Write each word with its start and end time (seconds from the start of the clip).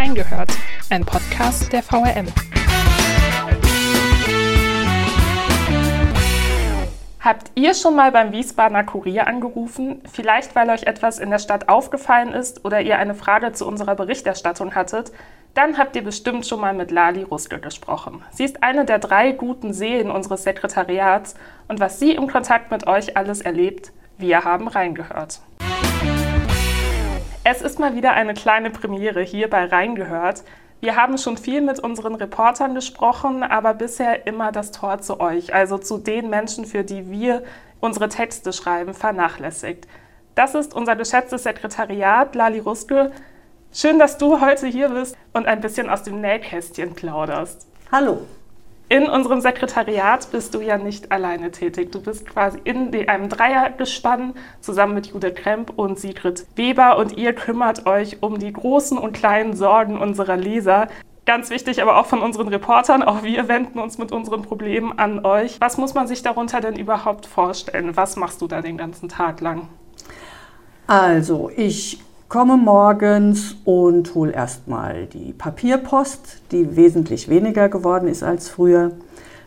Reingehört, 0.00 0.56
ein 0.88 1.04
Podcast 1.04 1.70
der 1.74 1.82
VRM. 1.82 2.26
Habt 7.20 7.50
ihr 7.54 7.74
schon 7.74 7.96
mal 7.96 8.10
beim 8.10 8.32
Wiesbadener 8.32 8.84
Kurier 8.84 9.26
angerufen? 9.26 10.00
Vielleicht 10.10 10.56
weil 10.56 10.70
euch 10.70 10.84
etwas 10.84 11.18
in 11.18 11.28
der 11.28 11.38
Stadt 11.38 11.68
aufgefallen 11.68 12.32
ist 12.32 12.64
oder 12.64 12.80
ihr 12.80 12.98
eine 12.98 13.14
Frage 13.14 13.52
zu 13.52 13.66
unserer 13.66 13.94
Berichterstattung 13.94 14.74
hattet? 14.74 15.12
Dann 15.52 15.76
habt 15.76 15.94
ihr 15.96 16.02
bestimmt 16.02 16.46
schon 16.46 16.62
mal 16.62 16.72
mit 16.72 16.90
Lali 16.90 17.22
Ruske 17.22 17.58
gesprochen. 17.58 18.24
Sie 18.30 18.44
ist 18.44 18.62
eine 18.62 18.86
der 18.86 19.00
drei 19.00 19.32
guten 19.32 19.74
Seelen 19.74 20.10
unseres 20.10 20.44
Sekretariats 20.44 21.34
und 21.68 21.78
was 21.78 21.98
sie 21.98 22.12
im 22.12 22.26
Kontakt 22.26 22.70
mit 22.70 22.86
euch 22.86 23.18
alles 23.18 23.42
erlebt, 23.42 23.92
wir 24.16 24.44
haben 24.44 24.66
reingehört. 24.66 25.40
Es 27.42 27.62
ist 27.62 27.78
mal 27.78 27.96
wieder 27.96 28.12
eine 28.12 28.34
kleine 28.34 28.70
Premiere 28.70 29.22
hier 29.22 29.48
bei 29.48 29.64
Reingehört. 29.64 30.44
Wir 30.80 30.96
haben 30.96 31.16
schon 31.16 31.38
viel 31.38 31.62
mit 31.62 31.80
unseren 31.80 32.14
Reportern 32.14 32.74
gesprochen, 32.74 33.42
aber 33.42 33.72
bisher 33.72 34.26
immer 34.26 34.52
das 34.52 34.72
Tor 34.72 35.00
zu 35.00 35.20
euch, 35.20 35.54
also 35.54 35.78
zu 35.78 35.96
den 35.96 36.28
Menschen, 36.28 36.66
für 36.66 36.84
die 36.84 37.10
wir 37.10 37.42
unsere 37.80 38.10
Texte 38.10 38.52
schreiben, 38.52 38.92
vernachlässigt. 38.92 39.88
Das 40.34 40.54
ist 40.54 40.74
unser 40.74 40.96
geschätztes 40.96 41.44
Sekretariat, 41.44 42.34
Lali 42.34 42.58
Ruske. 42.58 43.10
Schön, 43.72 43.98
dass 43.98 44.18
du 44.18 44.42
heute 44.42 44.66
hier 44.66 44.90
bist 44.90 45.16
und 45.32 45.46
ein 45.46 45.62
bisschen 45.62 45.88
aus 45.88 46.02
dem 46.02 46.20
Nähkästchen 46.20 46.94
plauderst. 46.94 47.66
Hallo. 47.90 48.26
In 48.92 49.08
unserem 49.08 49.40
Sekretariat 49.40 50.32
bist 50.32 50.52
du 50.52 50.60
ja 50.60 50.76
nicht 50.76 51.12
alleine 51.12 51.52
tätig. 51.52 51.92
Du 51.92 52.00
bist 52.00 52.26
quasi 52.26 52.58
in 52.64 52.92
einem 53.08 53.28
Dreiergespann 53.28 54.34
zusammen 54.60 54.94
mit 54.94 55.06
Judith 55.06 55.36
Kremp 55.36 55.74
und 55.76 55.96
Sigrid 55.96 56.44
Weber 56.56 56.98
und 56.98 57.16
ihr 57.16 57.32
kümmert 57.32 57.86
euch 57.86 58.20
um 58.20 58.40
die 58.40 58.52
großen 58.52 58.98
und 58.98 59.12
kleinen 59.12 59.54
Sorgen 59.54 59.96
unserer 59.96 60.36
Leser. 60.36 60.88
Ganz 61.24 61.50
wichtig, 61.50 61.80
aber 61.80 61.98
auch 61.98 62.06
von 62.06 62.20
unseren 62.20 62.48
Reportern, 62.48 63.04
auch 63.04 63.22
wir 63.22 63.46
wenden 63.46 63.78
uns 63.78 63.96
mit 63.96 64.10
unseren 64.10 64.42
Problemen 64.42 64.98
an 64.98 65.24
euch. 65.24 65.60
Was 65.60 65.78
muss 65.78 65.94
man 65.94 66.08
sich 66.08 66.24
darunter 66.24 66.60
denn 66.60 66.74
überhaupt 66.74 67.26
vorstellen? 67.26 67.96
Was 67.96 68.16
machst 68.16 68.42
du 68.42 68.48
da 68.48 68.60
den 68.60 68.76
ganzen 68.76 69.08
Tag 69.08 69.40
lang? 69.40 69.68
Also, 70.88 71.48
ich 71.56 72.00
komme 72.30 72.56
morgens 72.56 73.56
und 73.64 74.14
hole 74.14 74.32
erstmal 74.32 75.06
die 75.06 75.32
Papierpost, 75.32 76.42
die 76.52 76.76
wesentlich 76.76 77.28
weniger 77.28 77.68
geworden 77.68 78.08
ist 78.08 78.22
als 78.22 78.48
früher. 78.48 78.92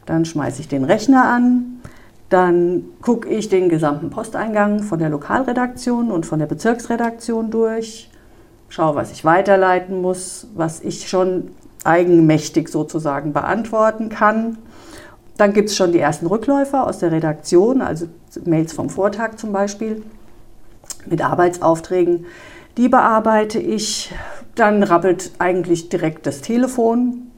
Dann 0.05 0.25
schmeiße 0.25 0.59
ich 0.59 0.67
den 0.67 0.83
Rechner 0.83 1.23
an. 1.23 1.79
Dann 2.27 2.83
gucke 3.01 3.29
ich 3.29 3.47
den 3.47 3.69
gesamten 3.69 4.09
Posteingang 4.09 4.83
von 4.83 4.99
der 4.99 5.09
Lokalredaktion 5.09 6.11
und 6.11 6.25
von 6.25 6.39
der 6.39 6.45
Bezirksredaktion 6.45 7.51
durch. 7.51 8.11
Schaue, 8.67 8.95
was 8.95 9.13
ich 9.13 9.23
weiterleiten 9.23 10.01
muss, 10.01 10.47
was 10.53 10.81
ich 10.81 11.07
schon 11.07 11.51
eigenmächtig 11.85 12.67
sozusagen 12.67 13.31
beantworten 13.31 14.09
kann. 14.09 14.57
Dann 15.37 15.53
gibt 15.53 15.69
es 15.69 15.77
schon 15.77 15.93
die 15.93 15.99
ersten 15.99 16.25
Rückläufer 16.25 16.85
aus 16.85 16.99
der 16.99 17.13
Redaktion, 17.13 17.81
also 17.81 18.07
Mails 18.43 18.73
vom 18.73 18.89
Vortag 18.89 19.37
zum 19.37 19.53
Beispiel, 19.53 20.03
mit 21.05 21.23
Arbeitsaufträgen. 21.23 22.25
Die 22.77 22.89
bearbeite 22.89 23.59
ich. 23.59 24.13
Dann 24.55 24.83
rappelt 24.83 25.31
eigentlich 25.39 25.89
direkt 25.89 26.25
das 26.25 26.41
Telefon. 26.41 27.31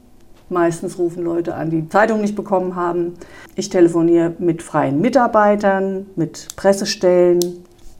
Meistens 0.48 0.98
rufen 0.98 1.24
Leute 1.24 1.54
an, 1.54 1.70
die 1.70 1.88
Zeitung 1.88 2.20
nicht 2.20 2.36
bekommen 2.36 2.76
haben. 2.76 3.14
Ich 3.56 3.68
telefoniere 3.68 4.34
mit 4.38 4.62
freien 4.62 5.00
Mitarbeitern, 5.00 6.06
mit 6.14 6.48
Pressestellen. 6.56 7.40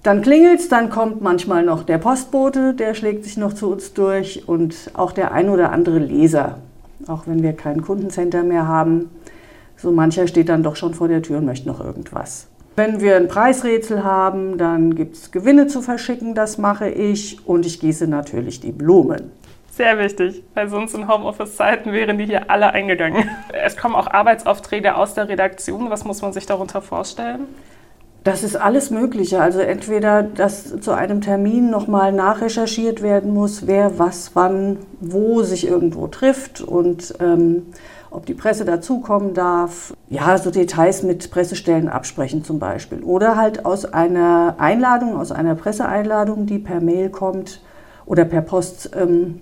Dann 0.04 0.22
klingelt 0.22 0.60
es, 0.60 0.68
dann 0.68 0.88
kommt 0.88 1.20
manchmal 1.20 1.64
noch 1.64 1.82
der 1.82 1.98
Postbote, 1.98 2.74
der 2.74 2.94
schlägt 2.94 3.24
sich 3.24 3.36
noch 3.36 3.52
zu 3.52 3.72
uns 3.72 3.92
durch 3.94 4.48
und 4.48 4.92
auch 4.94 5.10
der 5.10 5.32
ein 5.32 5.48
oder 5.48 5.72
andere 5.72 5.98
Leser. 5.98 6.58
Auch 7.08 7.26
wenn 7.26 7.42
wir 7.42 7.52
kein 7.54 7.82
Kundencenter 7.82 8.44
mehr 8.44 8.68
haben, 8.68 9.10
so 9.76 9.90
mancher 9.90 10.28
steht 10.28 10.48
dann 10.48 10.62
doch 10.62 10.76
schon 10.76 10.94
vor 10.94 11.08
der 11.08 11.22
Tür 11.22 11.38
und 11.38 11.46
möchte 11.46 11.66
noch 11.66 11.80
irgendwas. 11.84 12.46
Wenn 12.76 13.00
wir 13.00 13.16
ein 13.16 13.26
Preisrätsel 13.26 14.04
haben, 14.04 14.58
dann 14.58 14.94
gibt 14.94 15.16
es 15.16 15.30
Gewinne 15.30 15.66
zu 15.66 15.80
verschicken, 15.80 16.34
das 16.34 16.58
mache 16.58 16.90
ich 16.90 17.46
und 17.48 17.64
ich 17.64 17.80
gieße 17.80 18.06
natürlich 18.06 18.60
die 18.60 18.72
Blumen. 18.72 19.32
Sehr 19.70 19.98
wichtig, 19.98 20.42
weil 20.52 20.68
sonst 20.68 20.94
in 20.94 21.08
Homeoffice-Zeiten 21.08 21.92
wären 21.92 22.18
die 22.18 22.26
hier 22.26 22.50
alle 22.50 22.72
eingegangen. 22.72 23.28
Es 23.52 23.78
kommen 23.78 23.94
auch 23.94 24.06
Arbeitsaufträge 24.06 24.94
aus 24.94 25.14
der 25.14 25.28
Redaktion. 25.28 25.88
Was 25.88 26.04
muss 26.04 26.20
man 26.20 26.34
sich 26.34 26.44
darunter 26.44 26.82
vorstellen? 26.82 27.46
Das 28.24 28.42
ist 28.42 28.56
alles 28.56 28.90
Mögliche. 28.90 29.40
Also 29.40 29.60
entweder, 29.60 30.22
dass 30.22 30.80
zu 30.80 30.92
einem 30.92 31.20
Termin 31.20 31.70
nochmal 31.70 32.12
nachrecherchiert 32.12 33.00
werden 33.00 33.32
muss, 33.32 33.66
wer 33.66 33.98
was 33.98 34.32
wann 34.34 34.78
wo 35.00 35.42
sich 35.42 35.66
irgendwo 35.66 36.08
trifft 36.08 36.60
und 36.60 37.14
ähm, 37.20 37.66
ob 38.10 38.26
die 38.26 38.34
Presse 38.34 38.64
dazukommen 38.64 39.34
darf. 39.34 39.94
Ja, 40.08 40.38
so 40.38 40.50
Details 40.50 41.02
mit 41.02 41.30
Pressestellen 41.30 41.88
absprechen 41.88 42.44
zum 42.44 42.58
Beispiel. 42.58 43.02
Oder 43.02 43.36
halt 43.36 43.64
aus 43.64 43.84
einer 43.84 44.56
Einladung, 44.58 45.16
aus 45.16 45.32
einer 45.32 45.54
Presseeinladung, 45.54 46.46
die 46.46 46.58
per 46.58 46.80
Mail 46.80 47.10
kommt 47.10 47.60
oder 48.06 48.24
per 48.24 48.42
Post 48.42 48.90
ähm, 48.96 49.40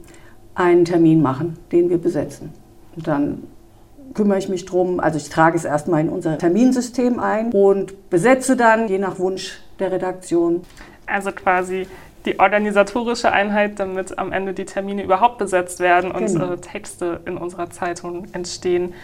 einen 0.54 0.84
Termin 0.84 1.22
machen, 1.22 1.58
den 1.72 1.90
wir 1.90 1.98
besetzen. 1.98 2.52
Und 2.96 3.06
dann 3.06 3.42
kümmere 4.14 4.38
ich 4.38 4.48
mich 4.48 4.64
drum, 4.64 5.00
also 5.00 5.18
ich 5.18 5.28
trage 5.28 5.56
es 5.56 5.64
erstmal 5.64 6.00
in 6.00 6.08
unser 6.08 6.38
Terminsystem 6.38 7.18
ein 7.18 7.52
und 7.52 8.10
besetze 8.10 8.56
dann, 8.56 8.88
je 8.88 8.98
nach 8.98 9.18
Wunsch 9.18 9.60
der 9.78 9.90
Redaktion. 9.90 10.62
Also 11.06 11.32
quasi 11.32 11.86
die 12.24 12.40
organisatorische 12.40 13.32
Einheit, 13.32 13.78
damit 13.78 14.18
am 14.18 14.32
Ende 14.32 14.54
die 14.54 14.64
Termine 14.64 15.02
überhaupt 15.02 15.38
besetzt 15.38 15.80
werden 15.80 16.10
und 16.10 16.26
genau. 16.26 16.52
äh, 16.52 16.56
Texte 16.56 17.20
in 17.26 17.36
unserer 17.36 17.70
Zeitung 17.70 18.26
entstehen. 18.32 18.94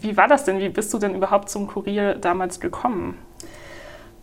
Wie 0.00 0.16
war 0.16 0.28
das 0.28 0.44
denn? 0.44 0.58
Wie 0.58 0.68
bist 0.68 0.92
du 0.92 0.98
denn 0.98 1.14
überhaupt 1.14 1.48
zum 1.48 1.66
Kurier 1.66 2.14
damals 2.14 2.60
gekommen? 2.60 3.18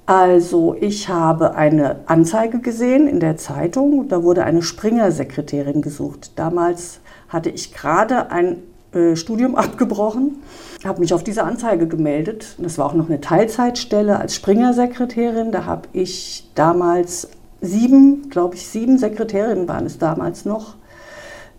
Also 0.05 0.75
ich 0.79 1.07
habe 1.07 1.55
eine 1.55 2.01
Anzeige 2.07 2.59
gesehen 2.59 3.07
in 3.07 3.19
der 3.21 3.37
Zeitung, 3.37 4.09
da 4.09 4.21
wurde 4.21 4.43
eine 4.43 4.61
Springer-Sekretärin 4.61 5.81
gesucht. 5.81 6.31
Damals 6.35 6.99
hatte 7.29 7.49
ich 7.49 7.73
gerade 7.73 8.29
ein 8.29 8.57
äh, 8.93 9.15
Studium 9.15 9.55
abgebrochen, 9.55 10.43
habe 10.83 10.99
mich 10.99 11.13
auf 11.13 11.23
diese 11.23 11.43
Anzeige 11.43 11.87
gemeldet. 11.87 12.55
Das 12.57 12.77
war 12.77 12.87
auch 12.87 12.93
noch 12.93 13.07
eine 13.07 13.21
Teilzeitstelle 13.21 14.19
als 14.19 14.35
Springer-Sekretärin. 14.35 15.53
Da 15.53 15.65
habe 15.65 15.87
ich 15.93 16.49
damals 16.53 17.29
sieben, 17.63 18.29
glaube 18.29 18.55
ich, 18.55 18.67
sieben 18.67 18.97
Sekretärinnen 18.97 19.67
waren 19.67 19.85
es 19.85 19.97
damals 19.97 20.45
noch, 20.45 20.75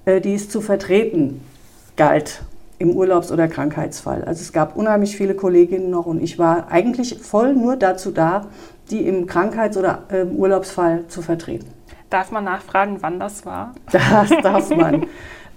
äh, 0.04 0.20
die 0.20 0.34
es 0.34 0.48
zu 0.48 0.60
vertreten 0.60 1.40
galt 1.96 2.42
im 2.78 2.90
Urlaubs- 2.90 3.32
oder 3.32 3.48
Krankheitsfall. 3.48 4.24
Also 4.24 4.42
es 4.42 4.52
gab 4.52 4.76
unheimlich 4.76 5.16
viele 5.16 5.34
Kolleginnen 5.34 5.90
noch 5.90 6.06
und 6.06 6.22
ich 6.22 6.38
war 6.38 6.70
eigentlich 6.70 7.18
voll 7.20 7.54
nur 7.54 7.76
dazu 7.76 8.10
da, 8.10 8.46
die 8.90 9.06
im 9.06 9.26
Krankheits- 9.26 9.76
oder 9.76 10.02
äh, 10.10 10.24
Urlaubsfall 10.24 11.06
zu 11.08 11.22
vertreten. 11.22 11.66
Darf 12.10 12.30
man 12.30 12.44
nachfragen, 12.44 12.98
wann 13.00 13.18
das 13.18 13.46
war? 13.46 13.74
Das 13.90 14.28
darf 14.42 14.70
man. 14.76 15.06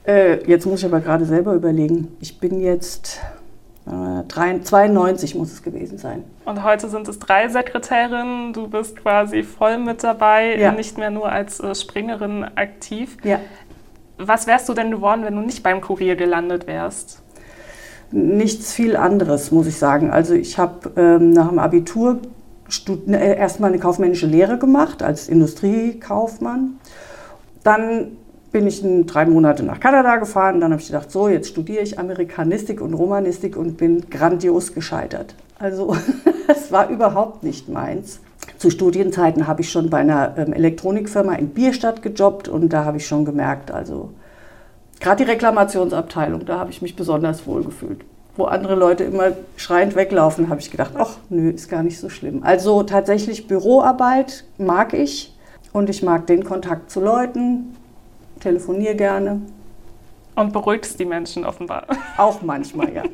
äh, 0.05 0.43
jetzt 0.49 0.65
muss 0.65 0.79
ich 0.79 0.85
aber 0.85 1.01
gerade 1.01 1.25
selber 1.25 1.53
überlegen. 1.53 2.15
Ich 2.21 2.39
bin 2.39 2.61
jetzt 2.61 3.19
92 3.87 5.35
muss 5.35 5.51
es 5.51 5.63
gewesen 5.63 5.97
sein. 5.97 6.23
Und 6.45 6.63
heute 6.63 6.89
sind 6.89 7.07
es 7.07 7.19
drei 7.19 7.47
Sekretärinnen. 7.47 8.53
Du 8.53 8.67
bist 8.67 8.97
quasi 8.97 9.43
voll 9.43 9.77
mit 9.77 10.03
dabei, 10.03 10.57
ja. 10.57 10.71
nicht 10.71 10.97
mehr 10.97 11.09
nur 11.09 11.31
als 11.31 11.59
äh, 11.59 11.73
Springerin 11.73 12.43
aktiv. 12.55 13.17
Ja. 13.23 13.39
Was 14.17 14.47
wärst 14.47 14.67
du 14.67 14.73
denn 14.73 14.91
geworden, 14.91 15.23
wenn 15.23 15.35
du 15.35 15.41
nicht 15.41 15.63
beim 15.63 15.79
Kurier 15.81 16.15
gelandet 16.15 16.67
wärst? 16.67 17.21
Nichts 18.11 18.73
viel 18.73 18.95
anderes, 18.95 19.51
muss 19.51 19.67
ich 19.67 19.77
sagen. 19.77 20.11
Also 20.11 20.33
ich 20.33 20.57
habe 20.57 20.91
ähm, 20.97 21.31
nach 21.31 21.49
dem 21.49 21.59
Abitur 21.59 22.19
äh, 23.07 23.37
erstmal 23.37 23.69
eine 23.69 23.79
kaufmännische 23.79 24.27
Lehre 24.27 24.57
gemacht 24.57 25.03
als 25.03 25.29
Industriekaufmann. 25.29 26.79
Dann 27.63 28.17
bin 28.51 28.67
ich 28.67 28.83
drei 29.05 29.25
Monate 29.25 29.63
nach 29.63 29.79
Kanada 29.79 30.17
gefahren. 30.17 30.59
Dann 30.59 30.71
habe 30.71 30.81
ich 30.81 30.87
gedacht, 30.87 31.11
so, 31.11 31.27
jetzt 31.27 31.49
studiere 31.49 31.83
ich 31.83 31.99
Amerikanistik 31.99 32.81
und 32.81 32.93
Romanistik 32.93 33.57
und 33.57 33.77
bin 33.77 34.09
grandios 34.09 34.73
gescheitert. 34.73 35.35
Also 35.59 35.95
es 36.47 36.71
war 36.71 36.89
überhaupt 36.89 37.43
nicht 37.43 37.69
meins. 37.69 38.19
Zu 38.57 38.69
Studienzeiten 38.69 39.47
habe 39.47 39.61
ich 39.61 39.71
schon 39.71 39.89
bei 39.89 39.97
einer 39.97 40.33
ähm, 40.37 40.53
Elektronikfirma 40.53 41.33
in 41.33 41.49
Bierstadt 41.49 42.01
gejobbt 42.01 42.47
und 42.47 42.69
da 42.69 42.85
habe 42.85 42.97
ich 42.97 43.05
schon 43.05 43.25
gemerkt, 43.25 43.71
also 43.71 44.11
gerade 44.99 45.23
die 45.23 45.29
Reklamationsabteilung, 45.29 46.45
da 46.45 46.59
habe 46.59 46.71
ich 46.71 46.81
mich 46.81 46.95
besonders 46.95 47.45
wohl 47.45 47.63
gefühlt. 47.63 48.01
Wo 48.35 48.45
andere 48.45 48.75
Leute 48.75 49.03
immer 49.03 49.31
schreiend 49.57 49.95
weglaufen, 49.95 50.49
habe 50.49 50.59
ich 50.59 50.71
gedacht, 50.71 50.93
ach 50.97 51.17
nö, 51.29 51.49
ist 51.49 51.69
gar 51.69 51.83
nicht 51.83 51.99
so 51.99 52.09
schlimm. 52.09 52.41
Also 52.43 52.83
tatsächlich 52.83 53.47
Büroarbeit 53.47 54.43
mag 54.57 54.93
ich 54.93 55.35
und 55.73 55.89
ich 55.89 56.01
mag 56.01 56.25
den 56.27 56.43
Kontakt 56.43 56.89
zu 56.89 56.99
Leuten, 56.99 57.75
telefoniere 58.47 58.95
gerne. 58.95 59.41
Und 60.35 60.53
beruhigst 60.53 60.99
die 60.99 61.05
Menschen 61.05 61.43
offenbar. 61.43 61.85
Auch 62.17 62.41
manchmal, 62.41 62.93
ja. 62.93 63.03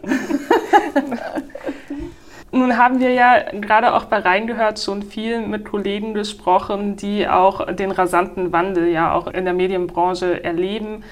Nun 2.52 2.78
haben 2.78 3.00
wir 3.00 3.12
ja 3.12 3.40
gerade 3.52 3.96
auch 3.96 4.04
bei 4.06 4.20
Reingehört 4.20 4.80
schon 4.80 5.02
viel 5.02 5.40
mit 5.40 5.66
Kollegen 5.66 6.14
gesprochen, 6.14 6.96
die 6.96 7.28
auch 7.28 7.66
den 7.74 7.90
rasanten 7.90 8.52
Wandel 8.52 8.90
ja 8.90 9.12
auch 9.12 9.26
in 9.26 9.46
der 9.46 9.56
Medienbranche 9.56 10.44
erleben. 10.44 11.04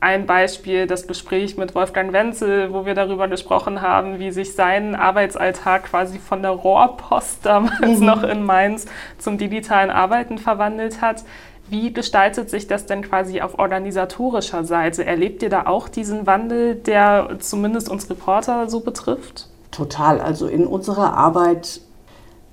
Ein 0.00 0.26
Beispiel, 0.26 0.88
das 0.88 1.06
Gespräch 1.06 1.56
mit 1.56 1.76
Wolfgang 1.76 2.12
Wenzel, 2.12 2.72
wo 2.72 2.84
wir 2.84 2.94
darüber 2.94 3.28
gesprochen 3.28 3.80
haben, 3.80 4.18
wie 4.18 4.32
sich 4.32 4.56
sein 4.56 4.96
Arbeitsalltag 4.96 5.84
quasi 5.84 6.18
von 6.18 6.42
der 6.42 6.50
Rohrpost 6.50 7.46
damals 7.46 8.00
mhm. 8.00 8.06
noch 8.06 8.24
in 8.24 8.42
Mainz 8.42 8.86
zum 9.18 9.38
digitalen 9.38 9.90
Arbeiten 9.90 10.38
verwandelt 10.38 11.00
hat. 11.00 11.22
Wie 11.70 11.92
gestaltet 11.92 12.48
sich 12.48 12.66
das 12.66 12.86
denn 12.86 13.02
quasi 13.02 13.40
auf 13.40 13.58
organisatorischer 13.58 14.64
Seite? 14.64 15.04
Erlebt 15.04 15.42
ihr 15.42 15.50
da 15.50 15.66
auch 15.66 15.88
diesen 15.88 16.26
Wandel, 16.26 16.76
der 16.76 17.36
zumindest 17.40 17.90
uns 17.90 18.08
Reporter 18.08 18.70
so 18.70 18.80
betrifft? 18.80 19.48
Total. 19.70 20.20
Also 20.20 20.46
in 20.46 20.66
unserer 20.66 21.14
Arbeit, 21.14 21.82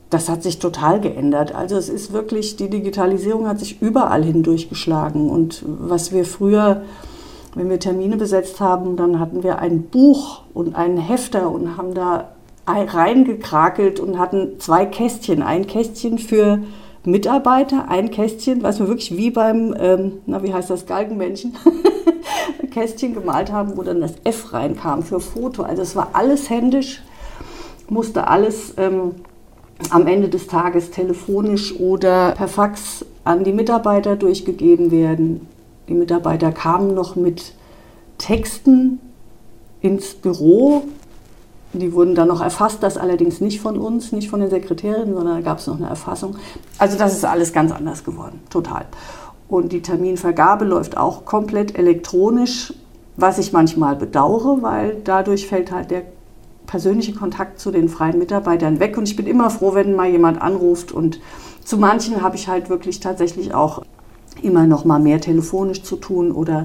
das 0.10 0.28
hat 0.28 0.44
sich 0.44 0.60
total 0.60 1.00
geändert. 1.00 1.56
Also 1.56 1.78
es 1.78 1.88
ist 1.88 2.12
wirklich, 2.12 2.58
die 2.58 2.70
Digitalisierung 2.70 3.48
hat 3.48 3.60
sich 3.60 3.82
überall 3.82 4.24
hindurchgeschlagen. 4.24 5.30
Und 5.30 5.64
was 5.66 6.12
wir 6.12 6.26
früher, 6.26 6.82
wenn 7.56 7.70
wir 7.70 7.80
Termine 7.80 8.18
besetzt 8.18 8.60
haben, 8.60 8.98
dann 8.98 9.20
hatten 9.20 9.44
wir 9.44 9.60
ein 9.60 9.84
Buch 9.84 10.42
und 10.54 10.76
einen 10.76 10.98
Hefter 10.98 11.50
und 11.50 11.78
haben 11.78 11.94
da 11.94 12.30
reingekrakelt 12.68 14.00
und 14.00 14.20
hatten 14.20 14.60
zwei 14.60 14.86
Kästchen. 14.86 15.42
Ein 15.42 15.68
Kästchen 15.68 16.18
für 16.18 16.60
Mitarbeiter, 17.06 17.90
ein 17.90 18.12
Kästchen, 18.12 18.64
was 18.64 18.80
wir 18.80 18.88
wirklich 18.88 19.16
wie 19.16 19.32
beim, 19.32 19.76
ähm, 19.78 20.14
na 20.26 20.44
wie 20.44 20.54
heißt 20.54 20.70
das, 20.70 20.86
Galgenmännchen, 20.86 21.56
Kästchen 22.72 23.14
gemalt 23.14 23.52
haben, 23.52 23.78
wo 23.78 23.84
dann 23.84 24.02
das 24.02 24.16
F 24.24 24.54
reinkam 24.54 25.04
für 25.04 25.20
Foto. 25.20 25.64
Also 25.64 25.82
es 25.82 25.96
war 25.96 26.10
alles 26.14 26.50
händisch, 26.50 27.04
musste 27.90 28.28
alles 28.28 28.74
ähm, 28.78 29.16
am 29.90 30.08
Ende 30.08 30.30
des 30.30 30.48
Tages 30.48 30.92
telefonisch 30.92 31.80
oder 31.80 32.32
per 32.32 32.48
Fax 32.48 33.06
an 33.24 33.44
die 33.44 33.54
Mitarbeiter 33.54 34.16
durchgegeben 34.16 34.92
werden. 34.92 35.48
Die 35.88 35.94
Mitarbeiter 35.94 36.52
kamen 36.52 36.94
noch 36.94 37.16
mit 37.16 37.54
Texten 38.18 39.00
ins 39.82 40.16
Büro, 40.16 40.84
die 41.80 41.94
wurden 41.94 42.16
dann 42.16 42.28
noch 42.28 42.42
erfasst, 42.42 42.84
das 42.84 42.98
allerdings 42.98 43.42
nicht 43.42 43.62
von 43.62 43.78
uns, 43.78 44.12
nicht 44.12 44.30
von 44.30 44.40
den 44.40 44.50
Sekretärinnen, 44.50 45.14
sondern 45.14 45.36
da 45.36 45.42
gab 45.42 45.60
es 45.60 45.68
noch 45.68 45.78
eine 45.78 45.88
Erfassung. 45.88 46.36
Also 46.78 46.98
das 46.98 47.14
ist 47.14 47.26
alles 47.26 47.54
ganz 47.54 47.72
anders 47.72 48.04
geworden, 48.04 48.42
total. 48.50 48.86
Und 49.48 49.72
die 49.72 49.82
Terminvergabe 49.82 50.66
läuft 50.66 50.98
auch 50.98 51.26
komplett 51.26 51.78
elektronisch, 51.78 52.74
was 53.18 53.38
ich 53.38 53.54
manchmal 53.54 53.96
bedauere, 53.96 54.62
weil 54.62 54.98
dadurch 55.04 55.48
fällt 55.48 55.72
halt 55.72 55.92
der 55.92 56.04
persönliche 56.66 57.14
Kontakt 57.14 57.60
zu 57.60 57.72
den 57.72 57.90
freien 57.90 58.18
Mitarbeitern 58.18 58.80
weg. 58.80 58.98
Und 58.98 59.08
ich 59.08 59.16
bin 59.16 59.28
immer 59.28 59.50
froh, 59.50 59.74
wenn 59.74 59.96
mal 59.96 60.10
jemand 60.10 60.42
anruft. 60.42 60.92
Und 60.92 61.20
zu 61.64 61.78
manchen 61.78 62.22
habe 62.22 62.36
ich 62.36 62.48
halt 62.48 62.70
wirklich 62.70 63.00
tatsächlich 63.00 63.54
auch 63.54 63.84
immer 64.42 64.66
noch 64.66 64.84
mal 64.84 65.00
mehr 65.00 65.22
telefonisch 65.22 65.84
zu 65.84 65.96
tun 65.96 66.32
oder 66.32 66.64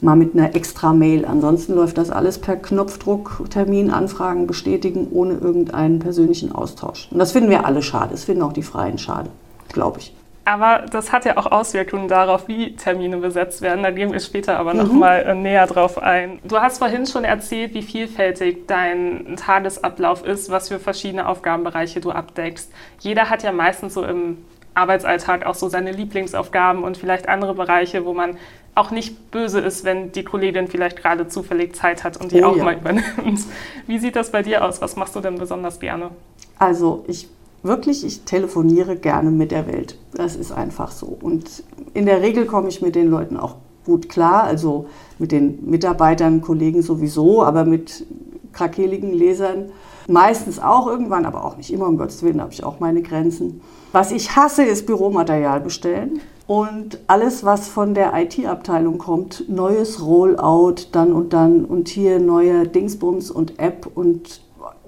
mal 0.00 0.16
mit 0.16 0.34
einer 0.34 0.54
extra 0.54 0.92
Mail. 0.92 1.24
Ansonsten 1.24 1.74
läuft 1.74 1.98
das 1.98 2.10
alles 2.10 2.38
per 2.38 2.56
Knopfdruck, 2.56 3.44
Terminanfragen 3.50 4.46
bestätigen, 4.46 5.08
ohne 5.10 5.34
irgendeinen 5.34 5.98
persönlichen 5.98 6.52
Austausch. 6.52 7.08
Und 7.10 7.18
das 7.18 7.32
finden 7.32 7.50
wir 7.50 7.66
alle 7.66 7.82
schade. 7.82 8.10
Das 8.12 8.24
finden 8.24 8.42
auch 8.42 8.52
die 8.52 8.62
Freien 8.62 8.98
schade, 8.98 9.30
glaube 9.72 10.00
ich. 10.00 10.14
Aber 10.48 10.86
das 10.90 11.12
hat 11.12 11.26
ja 11.26 11.36
auch 11.36 11.44
Auswirkungen 11.44 12.08
darauf, 12.08 12.48
wie 12.48 12.74
Termine 12.74 13.18
besetzt 13.18 13.60
werden. 13.60 13.82
Da 13.82 13.90
gehen 13.90 14.12
wir 14.12 14.20
später 14.20 14.58
aber 14.58 14.72
mhm. 14.72 14.78
noch 14.78 14.92
mal 14.92 15.18
äh, 15.18 15.34
näher 15.34 15.66
drauf 15.66 15.98
ein. 15.98 16.38
Du 16.42 16.56
hast 16.56 16.78
vorhin 16.78 17.06
schon 17.06 17.24
erzählt, 17.24 17.74
wie 17.74 17.82
vielfältig 17.82 18.66
dein 18.66 19.36
Tagesablauf 19.36 20.24
ist, 20.24 20.48
was 20.48 20.68
für 20.68 20.78
verschiedene 20.78 21.28
Aufgabenbereiche 21.28 22.00
du 22.00 22.12
abdeckst. 22.12 22.72
Jeder 23.00 23.28
hat 23.28 23.42
ja 23.42 23.52
meistens 23.52 23.92
so 23.92 24.02
im 24.02 24.38
Arbeitsalltag 24.78 25.44
auch 25.44 25.54
so 25.54 25.68
seine 25.68 25.92
Lieblingsaufgaben 25.92 26.82
und 26.82 26.96
vielleicht 26.96 27.28
andere 27.28 27.54
Bereiche, 27.54 28.04
wo 28.04 28.14
man 28.14 28.36
auch 28.74 28.90
nicht 28.90 29.30
böse 29.30 29.60
ist, 29.60 29.84
wenn 29.84 30.12
die 30.12 30.24
Kollegin 30.24 30.68
vielleicht 30.68 30.96
gerade 30.96 31.28
zufällig 31.28 31.74
Zeit 31.74 32.04
hat 32.04 32.16
und 32.16 32.32
die 32.32 32.42
oh, 32.42 32.46
auch 32.46 32.56
ja. 32.56 32.64
mal 32.64 32.76
übernimmt. 32.76 33.40
Wie 33.86 33.98
sieht 33.98 34.16
das 34.16 34.30
bei 34.30 34.42
dir 34.42 34.64
aus? 34.64 34.80
Was 34.80 34.96
machst 34.96 35.16
du 35.16 35.20
denn 35.20 35.36
besonders 35.36 35.80
gerne? 35.80 36.10
Also 36.58 37.04
ich 37.08 37.28
wirklich, 37.62 38.04
ich 38.04 38.22
telefoniere 38.22 38.96
gerne 38.96 39.30
mit 39.30 39.50
der 39.50 39.66
Welt. 39.66 39.98
Das 40.14 40.36
ist 40.36 40.52
einfach 40.52 40.92
so. 40.92 41.06
Und 41.20 41.64
in 41.92 42.06
der 42.06 42.22
Regel 42.22 42.46
komme 42.46 42.68
ich 42.68 42.80
mit 42.80 42.94
den 42.94 43.10
Leuten 43.10 43.36
auch 43.36 43.56
gut 43.84 44.08
klar, 44.08 44.44
also 44.44 44.86
mit 45.18 45.32
den 45.32 45.68
Mitarbeitern, 45.68 46.40
Kollegen 46.40 46.82
sowieso, 46.82 47.42
aber 47.42 47.64
mit 47.64 48.06
krakeligen 48.52 49.12
Lesern 49.12 49.70
meistens 50.08 50.58
auch 50.58 50.86
irgendwann, 50.86 51.24
aber 51.24 51.44
auch 51.44 51.56
nicht 51.56 51.72
immer, 51.72 51.86
um 51.86 51.98
Gottes 51.98 52.22
Willen 52.22 52.40
habe 52.40 52.52
ich 52.52 52.64
auch 52.64 52.80
meine 52.80 53.02
Grenzen. 53.02 53.60
Was 53.92 54.10
ich 54.10 54.34
hasse, 54.34 54.64
ist 54.64 54.86
Büromaterial 54.86 55.60
bestellen. 55.60 56.20
Und 56.46 56.98
alles, 57.08 57.44
was 57.44 57.68
von 57.68 57.92
der 57.92 58.14
IT-Abteilung 58.14 58.96
kommt, 58.96 59.48
neues 59.50 60.02
Rollout, 60.02 60.86
dann 60.92 61.12
und 61.12 61.34
dann 61.34 61.66
und 61.66 61.88
hier 61.88 62.18
neue 62.18 62.66
Dingsbums 62.66 63.30
und 63.30 63.58
App 63.58 63.86
und 63.94 64.40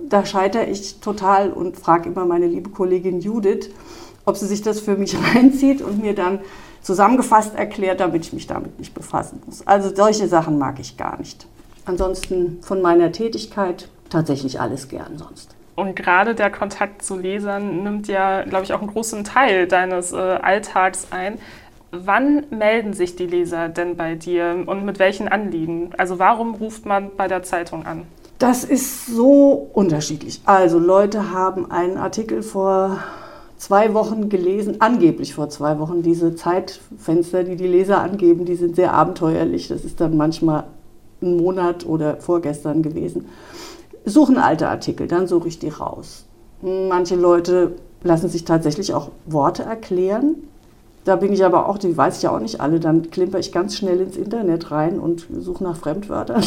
da 0.09 0.25
scheitere 0.25 0.65
ich 0.65 1.01
total 1.01 1.53
und 1.53 1.77
frage 1.77 2.09
immer 2.09 2.25
meine 2.25 2.47
liebe 2.47 2.71
Kollegin 2.71 3.21
Judith, 3.21 3.69
ob 4.25 4.39
sie 4.39 4.47
sich 4.47 4.63
das 4.63 4.81
für 4.81 4.97
mich 4.97 5.15
reinzieht 5.35 5.83
und 5.83 6.01
mir 6.01 6.15
dann 6.15 6.41
zusammengefasst 6.81 7.55
erklärt, 7.55 8.01
damit 8.01 8.25
ich 8.25 8.33
mich 8.33 8.47
damit 8.47 8.79
nicht 8.79 8.95
befassen 8.95 9.43
muss. 9.45 9.67
Also 9.67 9.95
solche 9.95 10.29
Sachen 10.29 10.59
mag 10.59 10.81
ich 10.81 10.97
gar 10.97 11.19
nicht. 11.19 11.47
Ansonsten 11.85 12.59
von 12.63 12.81
meiner 12.81 13.13
Tätigkeit 13.13 13.91
tatsächlich 14.11 14.61
alles 14.61 14.89
gern 14.89 15.17
sonst. 15.17 15.55
Und 15.77 15.97
gerade 15.97 16.35
der 16.35 16.51
Kontakt 16.51 17.03
zu 17.03 17.17
Lesern 17.17 17.83
nimmt 17.83 18.07
ja, 18.07 18.43
glaube 18.43 18.65
ich, 18.65 18.75
auch 18.75 18.81
einen 18.81 18.91
großen 18.91 19.25
Teil 19.25 19.67
deines 19.67 20.13
äh, 20.13 20.17
Alltags 20.17 21.07
ein. 21.11 21.39
Wann 21.91 22.45
melden 22.51 22.93
sich 22.93 23.17
die 23.17 23.27
Leser 23.27 23.71
denn 23.71 23.97
bei 23.97 24.15
dir 24.15 24.63
und 24.67 24.85
mit 24.85 24.99
welchen 24.99 25.27
Anliegen? 25.27 25.91
Also 25.97 26.19
warum 26.19 26.55
ruft 26.55 26.85
man 26.85 27.11
bei 27.17 27.29
der 27.29 27.43
Zeitung 27.43 27.87
an? 27.87 28.03
Das 28.39 28.63
ist 28.63 29.07
so 29.07 29.71
unterschiedlich. 29.73 30.43
Also 30.45 30.79
Leute 30.79 31.33
haben 31.33 31.71
einen 31.71 31.97
Artikel 31.97 32.43
vor 32.43 32.99
zwei 33.57 33.93
Wochen 33.95 34.29
gelesen, 34.29 34.81
angeblich 34.81 35.35
vor 35.35 35.49
zwei 35.49 35.79
Wochen. 35.79 36.03
Diese 36.03 36.35
Zeitfenster, 36.35 37.43
die 37.43 37.57
die 37.57 37.67
Leser 37.67 38.01
angeben, 38.01 38.45
die 38.45 38.55
sind 38.55 38.77
sehr 38.77 38.93
abenteuerlich. 38.93 39.69
Das 39.69 39.85
ist 39.85 40.01
dann 40.01 40.17
manchmal 40.17 40.65
ein 41.23 41.39
Monat 41.39 41.87
oder 41.87 42.19
vorgestern 42.19 42.83
gewesen 42.83 43.27
suchen 44.05 44.39
alte 44.39 44.69
Artikel, 44.69 45.07
dann 45.07 45.27
suche 45.27 45.49
ich 45.49 45.59
die 45.59 45.69
raus. 45.69 46.25
Manche 46.63 47.17
Leute 47.17 47.73
lassen 48.03 48.29
sich 48.29 48.45
tatsächlich 48.45 48.95
auch 48.95 49.11
Worte 49.27 49.63
erklären. 49.63 50.37
Da 51.05 51.17
bin 51.17 51.33
ich 51.33 51.45
aber 51.45 51.69
auch, 51.69 51.79
die 51.79 51.97
weiß 51.97 52.19
ich 52.19 52.23
ja 52.25 52.31
auch 52.31 52.41
nicht 52.41 52.61
alle, 52.61 52.79
dann 52.79 53.11
klimper 53.11 53.39
ich 53.39 53.53
ganz 53.53 53.77
schnell 53.77 54.01
ins 54.01 54.17
Internet 54.17 54.71
rein 54.71 54.99
und 54.99 55.27
suche 55.39 55.65
nach 55.65 55.77
Fremdwörtern. 55.77 56.45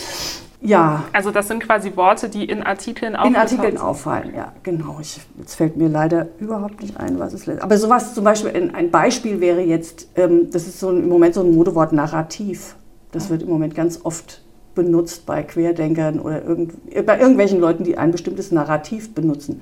ja. 0.60 1.04
Also 1.12 1.30
das 1.30 1.46
sind 1.46 1.60
quasi 1.60 1.94
Worte, 1.94 2.28
die 2.28 2.44
in 2.44 2.64
Artikeln 2.64 3.14
auffallen. 3.14 3.34
In 3.34 3.40
Artikeln 3.40 3.78
auffallen, 3.78 4.34
ja, 4.34 4.52
genau. 4.64 4.98
Ich, 5.00 5.20
jetzt 5.38 5.54
fällt 5.54 5.76
mir 5.76 5.88
leider 5.88 6.26
überhaupt 6.40 6.82
nicht 6.82 6.98
ein, 6.98 7.20
was 7.20 7.34
es 7.34 7.46
ist. 7.46 7.62
Aber 7.62 7.78
sowas 7.78 8.14
zum 8.14 8.24
Beispiel, 8.24 8.72
ein 8.74 8.90
Beispiel 8.90 9.40
wäre 9.40 9.60
jetzt, 9.60 10.08
ähm, 10.16 10.50
das 10.50 10.66
ist 10.66 10.80
so 10.80 10.88
ein, 10.90 11.04
im 11.04 11.08
Moment 11.08 11.34
so 11.34 11.42
ein 11.42 11.54
Modewort 11.54 11.92
Narrativ. 11.92 12.74
Das 13.12 13.30
wird 13.30 13.42
im 13.42 13.48
Moment 13.48 13.76
ganz 13.76 14.00
oft 14.02 14.43
benutzt 14.74 15.26
bei 15.26 15.42
Querdenkern 15.42 16.20
oder 16.20 16.44
irgend, 16.44 16.72
bei 17.06 17.18
irgendwelchen 17.18 17.60
Leuten, 17.60 17.84
die 17.84 17.98
ein 17.98 18.10
bestimmtes 18.10 18.52
Narrativ 18.52 19.14
benutzen. 19.14 19.60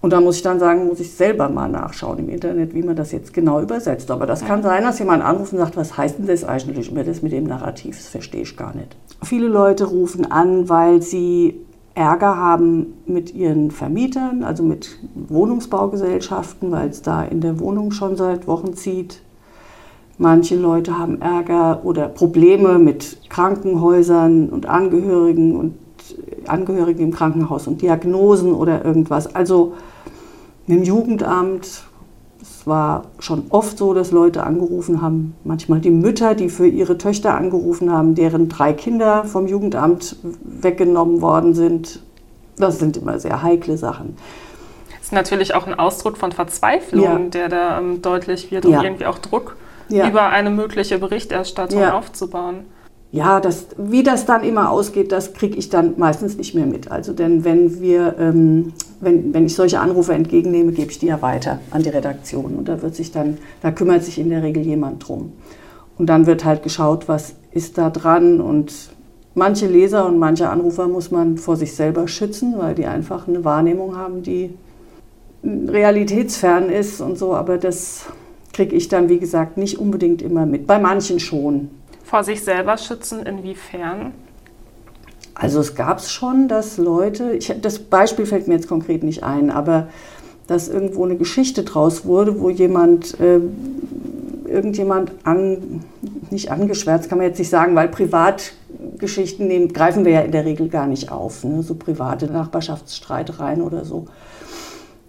Und 0.00 0.12
da 0.12 0.20
muss 0.20 0.36
ich 0.36 0.42
dann 0.42 0.58
sagen, 0.58 0.86
muss 0.86 1.00
ich 1.00 1.12
selber 1.12 1.48
mal 1.48 1.66
nachschauen 1.66 2.18
im 2.18 2.28
Internet, 2.28 2.74
wie 2.74 2.82
man 2.82 2.94
das 2.94 3.10
jetzt 3.10 3.32
genau 3.32 3.62
übersetzt. 3.62 4.10
Aber 4.10 4.26
das 4.26 4.44
kann 4.44 4.62
sein, 4.62 4.82
dass 4.82 4.98
jemand 4.98 5.24
anruft 5.24 5.54
und 5.54 5.58
sagt, 5.60 5.78
was 5.78 5.96
heißt 5.96 6.18
denn 6.18 6.26
das 6.26 6.44
eigentlich 6.44 6.90
immer 6.90 7.04
das 7.04 7.22
mit 7.22 7.32
dem 7.32 7.44
Narrativ? 7.44 7.96
Das 7.96 8.08
verstehe 8.08 8.42
ich 8.42 8.54
gar 8.54 8.76
nicht. 8.76 8.94
Viele 9.22 9.48
Leute 9.48 9.84
rufen 9.84 10.30
an, 10.30 10.68
weil 10.68 11.00
sie 11.00 11.58
Ärger 11.94 12.36
haben 12.36 12.94
mit 13.06 13.34
ihren 13.34 13.70
Vermietern, 13.70 14.44
also 14.44 14.62
mit 14.62 14.98
Wohnungsbaugesellschaften, 15.14 16.70
weil 16.70 16.90
es 16.90 17.00
da 17.00 17.22
in 17.24 17.40
der 17.40 17.58
Wohnung 17.60 17.90
schon 17.92 18.16
seit 18.16 18.46
Wochen 18.46 18.74
zieht. 18.74 19.22
Manche 20.18 20.56
Leute 20.56 20.96
haben 20.96 21.20
Ärger 21.20 21.80
oder 21.84 22.08
Probleme 22.08 22.78
mit 22.78 23.18
Krankenhäusern 23.28 24.48
und 24.48 24.66
Angehörigen 24.66 25.56
und 25.56 25.74
Angehörigen 26.46 27.02
im 27.02 27.12
Krankenhaus 27.12 27.66
und 27.66 27.82
Diagnosen 27.82 28.52
oder 28.52 28.84
irgendwas. 28.84 29.34
Also 29.34 29.74
mit 30.66 30.78
dem 30.78 30.84
Jugendamt. 30.84 31.84
Es 32.40 32.66
war 32.66 33.04
schon 33.18 33.44
oft 33.48 33.78
so, 33.78 33.94
dass 33.94 34.10
Leute 34.10 34.44
angerufen 34.44 35.00
haben, 35.00 35.34
manchmal 35.44 35.80
die 35.80 35.90
Mütter, 35.90 36.34
die 36.34 36.50
für 36.50 36.66
ihre 36.66 36.98
Töchter 36.98 37.34
angerufen 37.34 37.90
haben, 37.90 38.14
deren 38.14 38.48
drei 38.48 38.72
Kinder 38.72 39.24
vom 39.24 39.46
Jugendamt 39.46 40.16
weggenommen 40.42 41.22
worden 41.22 41.54
sind. 41.54 42.00
Das 42.56 42.78
sind 42.78 42.96
immer 42.98 43.18
sehr 43.18 43.42
heikle 43.42 43.78
Sachen. 43.78 44.16
Das 44.90 45.08
ist 45.08 45.12
natürlich 45.12 45.54
auch 45.54 45.66
ein 45.66 45.78
Ausdruck 45.78 46.16
von 46.16 46.32
Verzweiflung, 46.32 47.02
ja. 47.04 47.18
der 47.18 47.48
da 47.48 47.78
ähm, 47.78 48.00
deutlich 48.00 48.50
wird 48.50 48.66
und 48.66 48.72
ja. 48.72 48.82
irgendwie 48.82 49.06
auch 49.06 49.18
Druck 49.18 49.56
ja. 49.88 50.08
über 50.08 50.28
eine 50.30 50.50
mögliche 50.50 50.98
Berichterstattung 50.98 51.80
ja. 51.80 51.96
aufzubauen. 51.96 52.64
ja, 53.14 53.38
das, 53.38 53.68
wie 53.76 54.02
das 54.02 54.26
dann 54.26 54.42
immer 54.42 54.70
ausgeht, 54.70 55.12
das 55.12 55.34
kriege 55.34 55.56
ich 55.56 55.68
dann 55.68 55.94
meistens 55.98 56.36
nicht 56.36 56.54
mehr 56.54 56.66
mit. 56.66 56.90
Also 56.90 57.12
denn 57.12 57.44
wenn 57.44 57.80
wir, 57.80 58.16
ähm, 58.18 58.72
wenn, 59.00 59.32
wenn 59.32 59.46
ich 59.46 59.54
solche 59.54 59.78
Anrufe 59.78 60.12
entgegennehme, 60.14 60.72
gebe 60.72 60.90
ich 60.90 60.98
die 60.98 61.06
ja 61.06 61.22
weiter 61.22 61.60
an 61.70 61.84
die 61.84 61.90
Redaktion. 61.90 62.56
Und 62.56 62.68
da 62.68 62.82
wird 62.82 62.96
sich 62.96 63.12
dann, 63.12 63.38
da 63.62 63.70
kümmert 63.70 64.02
sich 64.02 64.18
in 64.18 64.30
der 64.30 64.42
Regel 64.42 64.64
jemand 64.64 65.06
drum. 65.06 65.32
Und 65.96 66.06
dann 66.06 66.26
wird 66.26 66.44
halt 66.44 66.64
geschaut, 66.64 67.06
was 67.06 67.36
ist 67.52 67.78
da 67.78 67.88
dran. 67.90 68.40
Und 68.40 68.90
manche 69.34 69.68
Leser 69.68 70.06
und 70.06 70.18
manche 70.18 70.48
Anrufer 70.48 70.88
muss 70.88 71.12
man 71.12 71.38
vor 71.38 71.56
sich 71.56 71.74
selber 71.76 72.08
schützen, 72.08 72.54
weil 72.58 72.74
die 72.74 72.86
einfach 72.86 73.28
eine 73.28 73.44
Wahrnehmung 73.44 73.96
haben, 73.96 74.24
die 74.24 74.54
realitätsfern 75.44 76.68
ist 76.68 77.00
und 77.00 77.16
so. 77.16 77.34
Aber 77.34 77.58
das 77.58 78.06
kriege 78.54 78.74
ich 78.74 78.88
dann, 78.88 79.10
wie 79.10 79.18
gesagt, 79.18 79.58
nicht 79.58 79.78
unbedingt 79.78 80.22
immer 80.22 80.46
mit. 80.46 80.66
Bei 80.66 80.78
manchen 80.78 81.20
schon 81.20 81.68
vor 82.14 82.22
sich 82.22 82.44
selber 82.44 82.76
schützen? 82.76 83.26
Inwiefern? 83.26 84.12
Also 85.34 85.58
es 85.58 85.74
gab 85.74 85.98
es 85.98 86.12
schon, 86.12 86.46
dass 86.46 86.78
Leute, 86.78 87.32
ich, 87.32 87.52
das 87.60 87.80
Beispiel 87.80 88.24
fällt 88.24 88.46
mir 88.46 88.54
jetzt 88.54 88.68
konkret 88.68 89.02
nicht 89.02 89.24
ein, 89.24 89.50
aber 89.50 89.88
dass 90.46 90.68
irgendwo 90.68 91.04
eine 91.04 91.16
Geschichte 91.16 91.64
draus 91.64 92.04
wurde, 92.04 92.38
wo 92.38 92.50
jemand, 92.50 93.18
äh, 93.18 93.40
irgendjemand 94.46 95.10
an, 95.24 95.82
nicht 96.30 96.52
angeschwärzt, 96.52 97.08
kann 97.08 97.18
man 97.18 97.26
jetzt 97.26 97.38
nicht 97.38 97.50
sagen, 97.50 97.74
weil 97.74 97.88
Privatgeschichten 97.88 99.48
nehmen, 99.48 99.72
greifen 99.72 100.04
wir 100.04 100.12
ja 100.12 100.20
in 100.20 100.30
der 100.30 100.44
Regel 100.44 100.68
gar 100.68 100.86
nicht 100.86 101.10
auf, 101.10 101.42
ne? 101.42 101.64
so 101.64 101.74
private 101.74 102.26
Nachbarschaftsstreitereien 102.26 103.60
oder 103.60 103.84
so. 103.84 104.06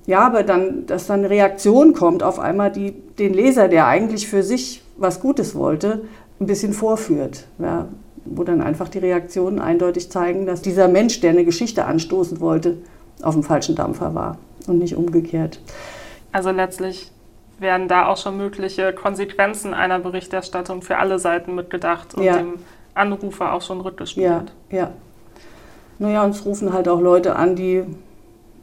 Ja, 0.07 0.19
aber 0.19 0.43
dann, 0.43 0.85
dass 0.85 1.07
dann 1.07 1.19
eine 1.19 1.29
Reaktion 1.29 1.93
kommt 1.93 2.21
auf 2.21 2.39
einmal, 2.39 2.71
die 2.71 2.91
den 2.91 3.33
Leser, 3.33 3.67
der 3.67 3.87
eigentlich 3.87 4.27
für 4.27 4.43
sich 4.43 4.83
was 4.97 5.19
Gutes 5.19 5.55
wollte, 5.55 6.03
ein 6.39 6.45
bisschen 6.45 6.73
vorführt. 6.73 7.45
Ja, 7.59 7.87
wo 8.25 8.43
dann 8.43 8.61
einfach 8.61 8.89
die 8.89 8.99
Reaktionen 8.99 9.59
eindeutig 9.59 10.09
zeigen, 10.09 10.45
dass 10.45 10.61
dieser 10.61 10.87
Mensch, 10.87 11.21
der 11.21 11.31
eine 11.31 11.45
Geschichte 11.45 11.85
anstoßen 11.85 12.39
wollte, 12.39 12.77
auf 13.21 13.35
dem 13.35 13.43
falschen 13.43 13.75
Dampfer 13.75 14.15
war 14.15 14.37
und 14.67 14.79
nicht 14.79 14.95
umgekehrt. 14.95 15.59
Also 16.31 16.51
letztlich 16.51 17.11
werden 17.59 17.87
da 17.87 18.07
auch 18.07 18.17
schon 18.17 18.37
mögliche 18.37 18.93
Konsequenzen 18.93 19.73
einer 19.73 19.99
Berichterstattung 19.99 20.81
für 20.81 20.97
alle 20.97 21.19
Seiten 21.19 21.55
mitgedacht 21.55 22.15
und 22.15 22.23
ja. 22.23 22.37
dem 22.37 22.55
Anrufer 22.93 23.53
auch 23.53 23.61
schon 23.61 23.79
rückgespielt. 23.81 24.51
Ja, 24.69 24.77
ja. 24.77 24.91
Naja, 25.97 26.23
uns 26.25 26.43
rufen 26.45 26.73
halt 26.73 26.89
auch 26.89 26.99
Leute 26.99 27.37
an, 27.37 27.55
die 27.55 27.83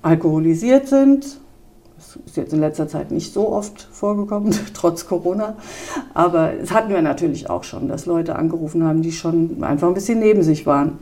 alkoholisiert 0.02 0.88
sind 0.88 1.38
ist 2.26 2.36
jetzt 2.36 2.52
in 2.52 2.60
letzter 2.60 2.88
Zeit 2.88 3.10
nicht 3.10 3.32
so 3.32 3.48
oft 3.48 3.88
vorgekommen, 3.90 4.54
trotz 4.74 5.06
Corona. 5.06 5.56
Aber 6.14 6.52
es 6.54 6.72
hatten 6.72 6.90
wir 6.90 7.02
natürlich 7.02 7.48
auch 7.50 7.64
schon, 7.64 7.88
dass 7.88 8.06
Leute 8.06 8.36
angerufen 8.36 8.84
haben, 8.84 9.02
die 9.02 9.12
schon 9.12 9.62
einfach 9.62 9.88
ein 9.88 9.94
bisschen 9.94 10.18
neben 10.20 10.42
sich 10.42 10.66
waren. 10.66 10.98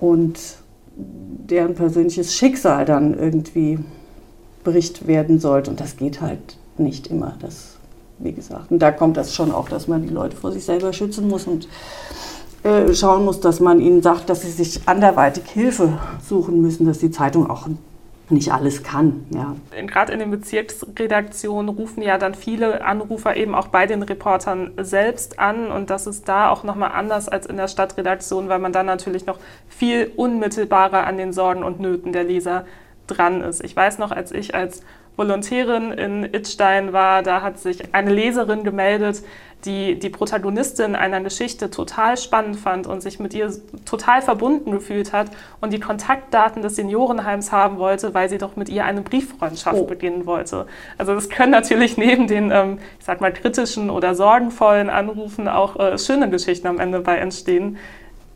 Und 0.00 0.38
deren 0.96 1.74
persönliches 1.74 2.34
Schicksal 2.34 2.84
dann 2.84 3.18
irgendwie 3.18 3.78
Bericht 4.64 5.06
werden 5.06 5.38
sollte. 5.38 5.70
Und 5.70 5.80
das 5.80 5.96
geht 5.96 6.20
halt 6.20 6.56
nicht 6.78 7.08
immer. 7.08 7.36
Das, 7.40 7.76
wie 8.18 8.32
gesagt. 8.32 8.70
Und 8.70 8.80
da 8.80 8.90
kommt 8.90 9.16
das 9.16 9.34
schon 9.34 9.52
auch, 9.52 9.68
dass 9.68 9.88
man 9.88 10.02
die 10.02 10.12
Leute 10.12 10.36
vor 10.36 10.52
sich 10.52 10.64
selber 10.64 10.92
schützen 10.92 11.28
muss 11.28 11.46
und 11.46 11.68
äh, 12.62 12.92
schauen 12.94 13.24
muss, 13.24 13.40
dass 13.40 13.60
man 13.60 13.80
ihnen 13.80 14.02
sagt, 14.02 14.30
dass 14.30 14.42
sie 14.42 14.50
sich 14.50 14.82
anderweitig 14.86 15.44
Hilfe 15.46 15.98
suchen 16.26 16.62
müssen, 16.62 16.86
dass 16.86 16.98
die 16.98 17.10
Zeitung 17.10 17.50
auch 17.50 17.66
nicht 18.32 18.52
alles 18.52 18.82
kann. 18.82 19.26
Ja. 19.30 19.54
Gerade 19.86 20.12
in 20.12 20.18
den 20.18 20.30
Bezirksredaktionen 20.30 21.74
rufen 21.74 22.02
ja 22.02 22.18
dann 22.18 22.34
viele 22.34 22.84
Anrufer 22.84 23.36
eben 23.36 23.54
auch 23.54 23.68
bei 23.68 23.86
den 23.86 24.02
Reportern 24.02 24.72
selbst 24.78 25.38
an 25.38 25.70
und 25.70 25.90
das 25.90 26.06
ist 26.06 26.28
da 26.28 26.50
auch 26.50 26.64
nochmal 26.64 26.92
anders 26.92 27.28
als 27.28 27.46
in 27.46 27.56
der 27.56 27.68
Stadtredaktion, 27.68 28.48
weil 28.48 28.58
man 28.58 28.72
dann 28.72 28.86
natürlich 28.86 29.26
noch 29.26 29.38
viel 29.68 30.12
unmittelbarer 30.16 31.06
an 31.06 31.16
den 31.16 31.32
Sorgen 31.32 31.62
und 31.62 31.80
Nöten 31.80 32.12
der 32.12 32.24
Leser 32.24 32.64
dran 33.06 33.42
ist. 33.42 33.64
Ich 33.64 33.74
weiß 33.76 33.98
noch, 33.98 34.10
als 34.10 34.32
ich 34.32 34.54
als 34.54 34.82
Volontärin 35.16 35.92
in 35.92 36.24
Itstein 36.24 36.92
war, 36.92 37.22
da 37.22 37.42
hat 37.42 37.58
sich 37.58 37.94
eine 37.94 38.12
Leserin 38.12 38.64
gemeldet, 38.64 39.22
die 39.64 39.98
die 39.98 40.10
Protagonistin 40.10 40.96
einer 40.96 41.20
Geschichte 41.20 41.70
total 41.70 42.16
spannend 42.16 42.56
fand 42.56 42.86
und 42.86 43.00
sich 43.00 43.20
mit 43.20 43.32
ihr 43.32 43.52
total 43.84 44.22
verbunden 44.22 44.72
gefühlt 44.72 45.12
hat 45.12 45.28
und 45.60 45.72
die 45.72 45.80
Kontaktdaten 45.80 46.62
des 46.62 46.76
Seniorenheims 46.76 47.52
haben 47.52 47.78
wollte, 47.78 48.12
weil 48.14 48.28
sie 48.28 48.38
doch 48.38 48.56
mit 48.56 48.68
ihr 48.68 48.84
eine 48.84 49.02
Brieffreundschaft 49.02 49.78
oh. 49.78 49.84
beginnen 49.84 50.26
wollte. 50.26 50.66
Also 50.98 51.14
das 51.14 51.28
können 51.28 51.52
natürlich 51.52 51.96
neben 51.96 52.26
den, 52.26 52.50
ähm, 52.50 52.78
ich 52.98 53.04
sag 53.04 53.20
mal, 53.20 53.32
kritischen 53.32 53.90
oder 53.90 54.14
sorgenvollen 54.14 54.90
Anrufen 54.90 55.46
auch 55.46 55.78
äh, 55.78 55.98
schöne 55.98 56.28
Geschichten 56.28 56.66
am 56.66 56.80
Ende 56.80 57.00
bei 57.00 57.16
entstehen. 57.18 57.78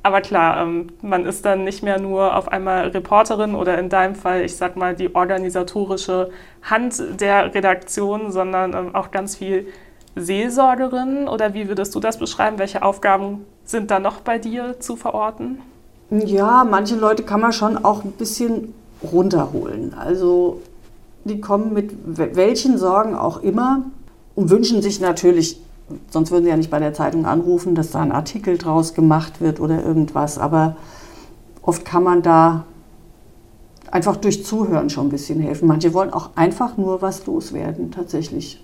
Aber 0.06 0.20
klar, 0.20 0.62
ähm, 0.62 0.86
man 1.02 1.26
ist 1.26 1.44
dann 1.44 1.64
nicht 1.64 1.82
mehr 1.82 1.98
nur 1.98 2.36
auf 2.36 2.46
einmal 2.46 2.86
Reporterin 2.90 3.56
oder 3.56 3.76
in 3.76 3.88
deinem 3.88 4.14
Fall, 4.14 4.42
ich 4.42 4.54
sag 4.54 4.76
mal, 4.76 4.94
die 4.94 5.12
organisatorische 5.12 6.30
Hand 6.62 7.02
der 7.18 7.52
Redaktion, 7.52 8.30
sondern 8.30 8.72
ähm, 8.72 8.94
auch 8.94 9.10
ganz 9.10 9.34
viel 9.34 9.66
Seelsorgerin 10.14 11.26
oder 11.26 11.54
wie 11.54 11.66
würdest 11.66 11.92
du 11.96 11.98
das 11.98 12.20
beschreiben? 12.20 12.60
Welche 12.60 12.84
Aufgaben 12.84 13.44
sind 13.64 13.90
da 13.90 13.98
noch 13.98 14.20
bei 14.20 14.38
dir 14.38 14.78
zu 14.78 14.94
verorten? 14.94 15.58
Ja, 16.10 16.62
manche 16.62 16.94
Leute 16.94 17.24
kann 17.24 17.40
man 17.40 17.52
schon 17.52 17.76
auch 17.76 18.04
ein 18.04 18.12
bisschen 18.12 18.74
runterholen. 19.02 19.92
Also 19.98 20.62
die 21.24 21.40
kommen 21.40 21.72
mit 21.72 21.90
welchen 22.36 22.78
Sorgen 22.78 23.16
auch 23.16 23.42
immer 23.42 23.82
und 24.36 24.50
wünschen 24.50 24.82
sich 24.82 25.00
natürlich, 25.00 25.60
sonst 26.10 26.30
würden 26.30 26.44
sie 26.44 26.50
ja 26.50 26.56
nicht 26.56 26.70
bei 26.70 26.78
der 26.78 26.94
Zeitung 26.94 27.26
anrufen, 27.26 27.74
dass 27.74 27.90
da 27.90 28.00
ein 28.00 28.12
Artikel 28.12 28.58
draus 28.58 28.94
gemacht 28.94 29.40
wird 29.40 29.60
oder 29.60 29.84
irgendwas. 29.84 30.38
Aber 30.38 30.76
oft 31.62 31.84
kann 31.84 32.02
man 32.02 32.22
da 32.22 32.64
einfach 33.90 34.16
durch 34.16 34.44
Zuhören 34.44 34.90
schon 34.90 35.06
ein 35.06 35.10
bisschen 35.10 35.40
helfen. 35.40 35.68
Manche 35.68 35.94
wollen 35.94 36.12
auch 36.12 36.30
einfach 36.34 36.76
nur 36.76 37.02
was 37.02 37.26
loswerden, 37.26 37.90
tatsächlich. 37.92 38.62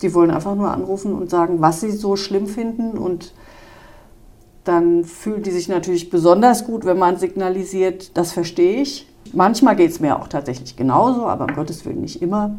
Die 0.00 0.14
wollen 0.14 0.30
einfach 0.30 0.54
nur 0.54 0.70
anrufen 0.70 1.12
und 1.14 1.30
sagen, 1.30 1.60
was 1.60 1.80
sie 1.80 1.90
so 1.90 2.16
schlimm 2.16 2.46
finden. 2.46 2.98
Und 2.98 3.32
dann 4.64 5.04
fühlen 5.04 5.42
die 5.42 5.50
sich 5.50 5.68
natürlich 5.68 6.10
besonders 6.10 6.64
gut, 6.64 6.84
wenn 6.84 6.98
man 6.98 7.16
signalisiert, 7.16 8.16
das 8.16 8.32
verstehe 8.32 8.80
ich. 8.80 9.06
Manchmal 9.32 9.76
geht 9.76 9.90
es 9.90 10.00
mir 10.00 10.18
auch 10.18 10.28
tatsächlich 10.28 10.76
genauso, 10.76 11.26
aber 11.26 11.44
um 11.44 11.54
Gottes 11.54 11.84
Willen 11.84 12.00
nicht 12.00 12.22
immer. 12.22 12.56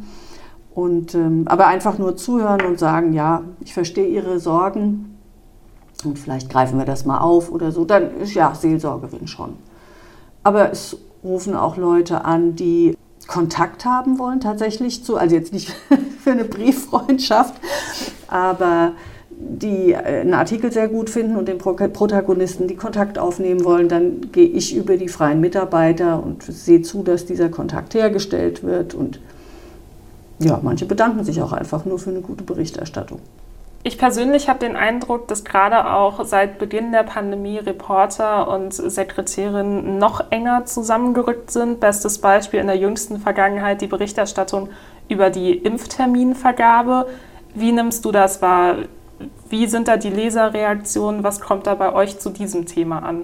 Und, 0.75 1.13
ähm, 1.13 1.44
aber 1.46 1.68
einfach 1.68 1.98
nur 2.00 2.18
zuhören 2.18 2.62
und 2.65 2.80
sagen, 2.80 3.13
ja, 3.13 3.44
ich 3.63 3.74
verstehe 3.74 4.08
Ihre 4.08 4.39
Sorgen 4.39 5.13
und 6.03 6.20
vielleicht 6.20 6.50
greifen 6.50 6.77
wir 6.77 6.86
das 6.86 7.06
mal 7.06 7.20
auf 7.20 7.51
oder 7.51 7.72
so, 7.72 7.86
dann 7.86 8.18
ist 8.18 8.34
ja 8.34 8.53
Seelsorgerin 8.56 9.27
schon. 9.27 9.53
Aber 10.44 10.72
es 10.72 10.98
rufen 11.24 11.56
auch 11.56 11.77
Leute 11.77 12.25
an, 12.25 12.56
die 12.56 12.98
Kontakt 13.27 13.86
haben 13.86 14.20
wollen 14.20 14.42
tatsächlich 14.42 15.03
zu, 15.03 15.15
also 15.15 15.36
jetzt 15.36 15.53
nicht 15.53 15.74
für 16.24 16.32
eine 16.32 16.44
Brieffreundschaft, 16.44 17.53
aber 18.27 18.94
die 19.32 19.94
äh, 19.94 20.22
einen 20.22 20.34
Artikel 20.34 20.72
sehr 20.72 20.88
gut 20.88 21.10
finden 21.10 21.36
und 21.38 21.48
den 21.48 21.58
Protagonisten 21.58 22.68
die 22.68 22.75
Kontakt 22.75 23.18
aufnehmen 23.18 23.63
wollen, 23.63 23.88
dann 23.88 24.32
gehe 24.32 24.48
ich 24.48 24.75
über 24.75 24.98
die 24.98 25.08
freien 25.08 25.39
Mitarbeiter 25.39 26.22
und 26.24 26.44
sehe 26.44 26.82
zu, 26.82 27.03
dass 27.03 27.25
dieser 27.25 27.50
Kontakt 27.50 27.94
hergestellt 27.94 28.63
wird. 28.63 28.94
Und 28.94 29.20
ja, 30.44 30.60
manche 30.62 30.86
bedanken 30.86 31.24
sich 31.24 31.42
auch 31.42 31.54
einfach 31.54 31.86
nur 31.86 32.00
für 32.00 32.10
eine 32.10 32.22
gute 32.22 32.44
Berichterstattung. 32.44 33.20
Ich 33.86 33.98
persönlich 33.98 34.48
habe 34.48 34.60
den 34.60 34.78
Eindruck, 34.78 35.28
dass 35.28 35.44
gerade 35.44 35.92
auch 35.92 36.24
seit 36.24 36.58
Beginn 36.58 36.94
der 36.94 37.04
Pandemie 37.04 37.58
Reporter 37.58 38.48
und 38.48 38.74
Sekretärinnen 38.74 39.98
noch 39.98 40.32
enger 40.32 40.66
zusammengerückt 40.66 41.52
sind. 41.52 41.82
Bestes 41.82 42.20
Beispiel 42.20 42.62
in 42.62 42.68
der 42.68 42.78
jüngsten 42.78 43.20
Vergangenheit 43.20 43.82
die 43.82 43.88
Berichterstattung 43.88 44.70
über 45.10 45.30
die 45.30 45.52
Impfterminvergabe. 45.52 47.08
Wie 47.56 47.74
nimmst 47.74 48.06
du 48.06 48.14
das 48.14 48.42
wahr? 48.42 48.76
Wie 49.50 49.68
sind 49.68 49.90
da 49.90 49.98
die 49.98 50.10
Leserreaktionen? 50.10 51.26
Was 51.26 51.42
kommt 51.42 51.68
da 51.68 51.76
bei 51.76 51.94
euch 51.94 52.20
zu 52.20 52.30
diesem 52.30 52.66
Thema 52.66 53.00
an? 53.00 53.24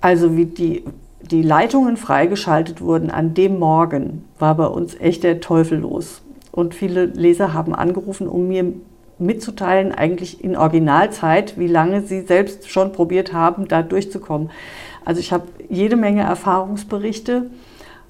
Also 0.00 0.36
wie 0.36 0.46
die, 0.46 0.84
die 1.30 1.42
Leitungen 1.42 1.96
freigeschaltet 1.96 2.80
wurden 2.80 3.10
an 3.10 3.34
dem 3.34 3.58
Morgen, 3.58 4.24
war 4.38 4.56
bei 4.56 4.66
uns 4.66 4.98
echt 4.98 5.22
der 5.22 5.40
Teufel 5.40 5.78
los. 5.78 6.22
Und 6.50 6.74
viele 6.74 7.06
Leser 7.06 7.54
haben 7.54 7.74
angerufen, 7.74 8.28
um 8.28 8.48
mir 8.48 8.72
mitzuteilen, 9.18 9.92
eigentlich 9.92 10.42
in 10.42 10.56
Originalzeit, 10.56 11.58
wie 11.58 11.68
lange 11.68 12.02
sie 12.02 12.22
selbst 12.22 12.70
schon 12.70 12.92
probiert 12.92 13.32
haben, 13.32 13.68
da 13.68 13.82
durchzukommen. 13.82 14.50
Also 15.04 15.20
ich 15.20 15.32
habe 15.32 15.44
jede 15.68 15.96
Menge 15.96 16.22
Erfahrungsberichte, 16.22 17.50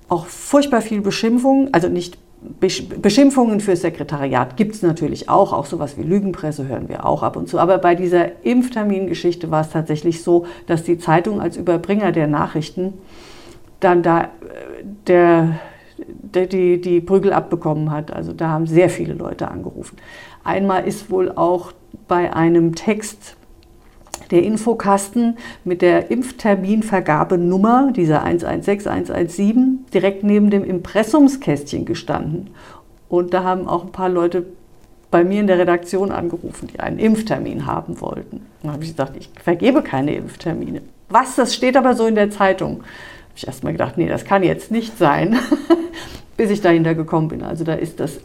auch 0.08 0.26
furchtbar 0.26 0.82
viel 0.82 1.00
Beschimpfungen, 1.00 1.72
also 1.72 1.88
nicht 1.88 2.18
Beschimpfungen 2.60 3.60
fürs 3.60 3.82
Sekretariat 3.82 4.56
gibt 4.56 4.74
es 4.74 4.82
natürlich 4.82 5.28
auch, 5.28 5.52
auch 5.52 5.66
sowas 5.66 5.96
wie 5.96 6.02
Lügenpresse 6.02 6.66
hören 6.66 6.88
wir 6.88 7.06
auch 7.06 7.22
ab 7.22 7.36
und 7.36 7.48
zu. 7.48 7.58
Aber 7.58 7.78
bei 7.78 7.94
dieser 7.94 8.44
Impftermingeschichte 8.44 9.50
war 9.50 9.60
es 9.62 9.70
tatsächlich 9.70 10.22
so, 10.22 10.46
dass 10.66 10.82
die 10.82 10.98
Zeitung 10.98 11.40
als 11.40 11.56
Überbringer 11.56 12.12
der 12.12 12.26
Nachrichten 12.26 12.94
dann 13.80 14.02
da 14.02 14.22
äh, 14.22 14.26
der, 15.06 15.58
der 16.06 16.46
die, 16.46 16.80
die 16.80 17.00
Prügel 17.00 17.32
abbekommen 17.32 17.90
hat. 17.90 18.12
Also 18.12 18.32
da 18.32 18.48
haben 18.48 18.66
sehr 18.66 18.90
viele 18.90 19.14
Leute 19.14 19.48
angerufen. 19.48 19.96
Einmal 20.44 20.86
ist 20.86 21.10
wohl 21.10 21.30
auch 21.32 21.72
bei 22.08 22.34
einem 22.34 22.74
Text, 22.74 23.36
der 24.30 24.42
Infokasten 24.42 25.36
mit 25.64 25.82
der 25.82 26.10
Impfterminvergabenummer, 26.10 27.92
dieser 27.92 28.22
116, 28.22 28.90
117, 28.90 29.84
direkt 29.92 30.24
neben 30.24 30.50
dem 30.50 30.64
Impressumskästchen 30.64 31.84
gestanden. 31.84 32.50
Und 33.08 33.34
da 33.34 33.44
haben 33.44 33.68
auch 33.68 33.84
ein 33.84 33.92
paar 33.92 34.08
Leute 34.08 34.46
bei 35.10 35.22
mir 35.22 35.40
in 35.40 35.46
der 35.46 35.58
Redaktion 35.58 36.10
angerufen, 36.10 36.68
die 36.72 36.80
einen 36.80 36.98
Impftermin 36.98 37.66
haben 37.66 38.00
wollten. 38.00 38.40
Dann 38.62 38.72
habe 38.72 38.84
ich 38.84 38.90
gesagt, 38.90 39.16
ich 39.18 39.28
vergebe 39.42 39.82
keine 39.82 40.14
Impftermine. 40.14 40.80
Was, 41.10 41.36
das 41.36 41.54
steht 41.54 41.76
aber 41.76 41.94
so 41.94 42.06
in 42.06 42.14
der 42.14 42.30
Zeitung. 42.30 42.78
Habe 42.78 43.36
ich 43.36 43.46
erst 43.46 43.64
mal 43.64 43.72
gedacht, 43.72 43.98
nee, 43.98 44.08
das 44.08 44.24
kann 44.24 44.42
jetzt 44.42 44.70
nicht 44.70 44.96
sein, 44.96 45.38
bis 46.38 46.50
ich 46.50 46.62
dahinter 46.62 46.94
gekommen 46.94 47.28
bin. 47.28 47.42
Also 47.42 47.64
da 47.64 47.74
ist 47.74 48.00
das 48.00 48.20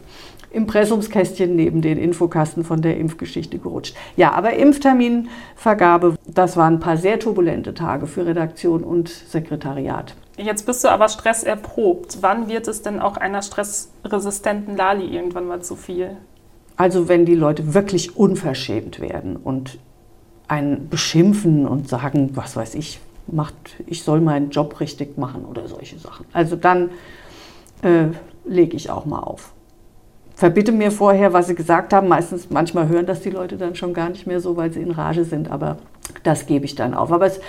Impressumskästchen 0.50 1.54
neben 1.54 1.82
den 1.82 1.98
Infokasten 1.98 2.64
von 2.64 2.80
der 2.80 2.96
Impfgeschichte 2.96 3.58
gerutscht. 3.58 3.94
Ja, 4.16 4.32
aber 4.32 4.54
Impfterminvergabe, 4.54 6.14
das 6.26 6.56
waren 6.56 6.74
ein 6.74 6.80
paar 6.80 6.96
sehr 6.96 7.18
turbulente 7.18 7.74
Tage 7.74 8.06
für 8.06 8.26
Redaktion 8.26 8.82
und 8.82 9.08
Sekretariat. 9.08 10.14
Jetzt 10.36 10.66
bist 10.66 10.84
du 10.84 10.88
aber 10.88 11.08
stresserprobt. 11.08 12.18
Wann 12.20 12.48
wird 12.48 12.68
es 12.68 12.82
denn 12.82 13.00
auch 13.00 13.16
einer 13.16 13.42
stressresistenten 13.42 14.76
Lali 14.76 15.06
irgendwann 15.06 15.46
mal 15.46 15.60
zu 15.62 15.76
viel? 15.76 16.16
Also 16.76 17.08
wenn 17.08 17.26
die 17.26 17.34
Leute 17.34 17.74
wirklich 17.74 18.16
unverschämt 18.16 19.00
werden 19.00 19.36
und 19.36 19.78
einen 20.46 20.88
beschimpfen 20.88 21.66
und 21.66 21.88
sagen, 21.88 22.30
was 22.34 22.56
weiß 22.56 22.74
ich, 22.76 23.00
macht, 23.26 23.54
ich 23.86 24.04
soll 24.04 24.20
meinen 24.20 24.50
Job 24.50 24.80
richtig 24.80 25.18
machen 25.18 25.44
oder 25.44 25.68
solche 25.68 25.98
Sachen. 25.98 26.24
Also 26.32 26.56
dann 26.56 26.90
äh, 27.82 28.06
lege 28.46 28.76
ich 28.76 28.90
auch 28.90 29.04
mal 29.04 29.20
auf 29.20 29.52
verbitte 30.38 30.70
mir 30.70 30.92
vorher, 30.92 31.32
was 31.32 31.48
sie 31.48 31.56
gesagt 31.56 31.92
haben. 31.92 32.06
Meistens, 32.06 32.48
manchmal 32.48 32.88
hören 32.88 33.06
das 33.06 33.22
die 33.22 33.30
Leute 33.30 33.56
dann 33.56 33.74
schon 33.74 33.92
gar 33.92 34.08
nicht 34.08 34.24
mehr 34.24 34.38
so, 34.40 34.56
weil 34.56 34.72
sie 34.72 34.80
in 34.80 34.92
Rage 34.92 35.24
sind, 35.24 35.50
aber 35.50 35.78
das 36.22 36.46
gebe 36.46 36.64
ich 36.64 36.76
dann 36.76 36.94
auf. 36.94 37.10
Aber 37.10 37.26
es 37.26 37.40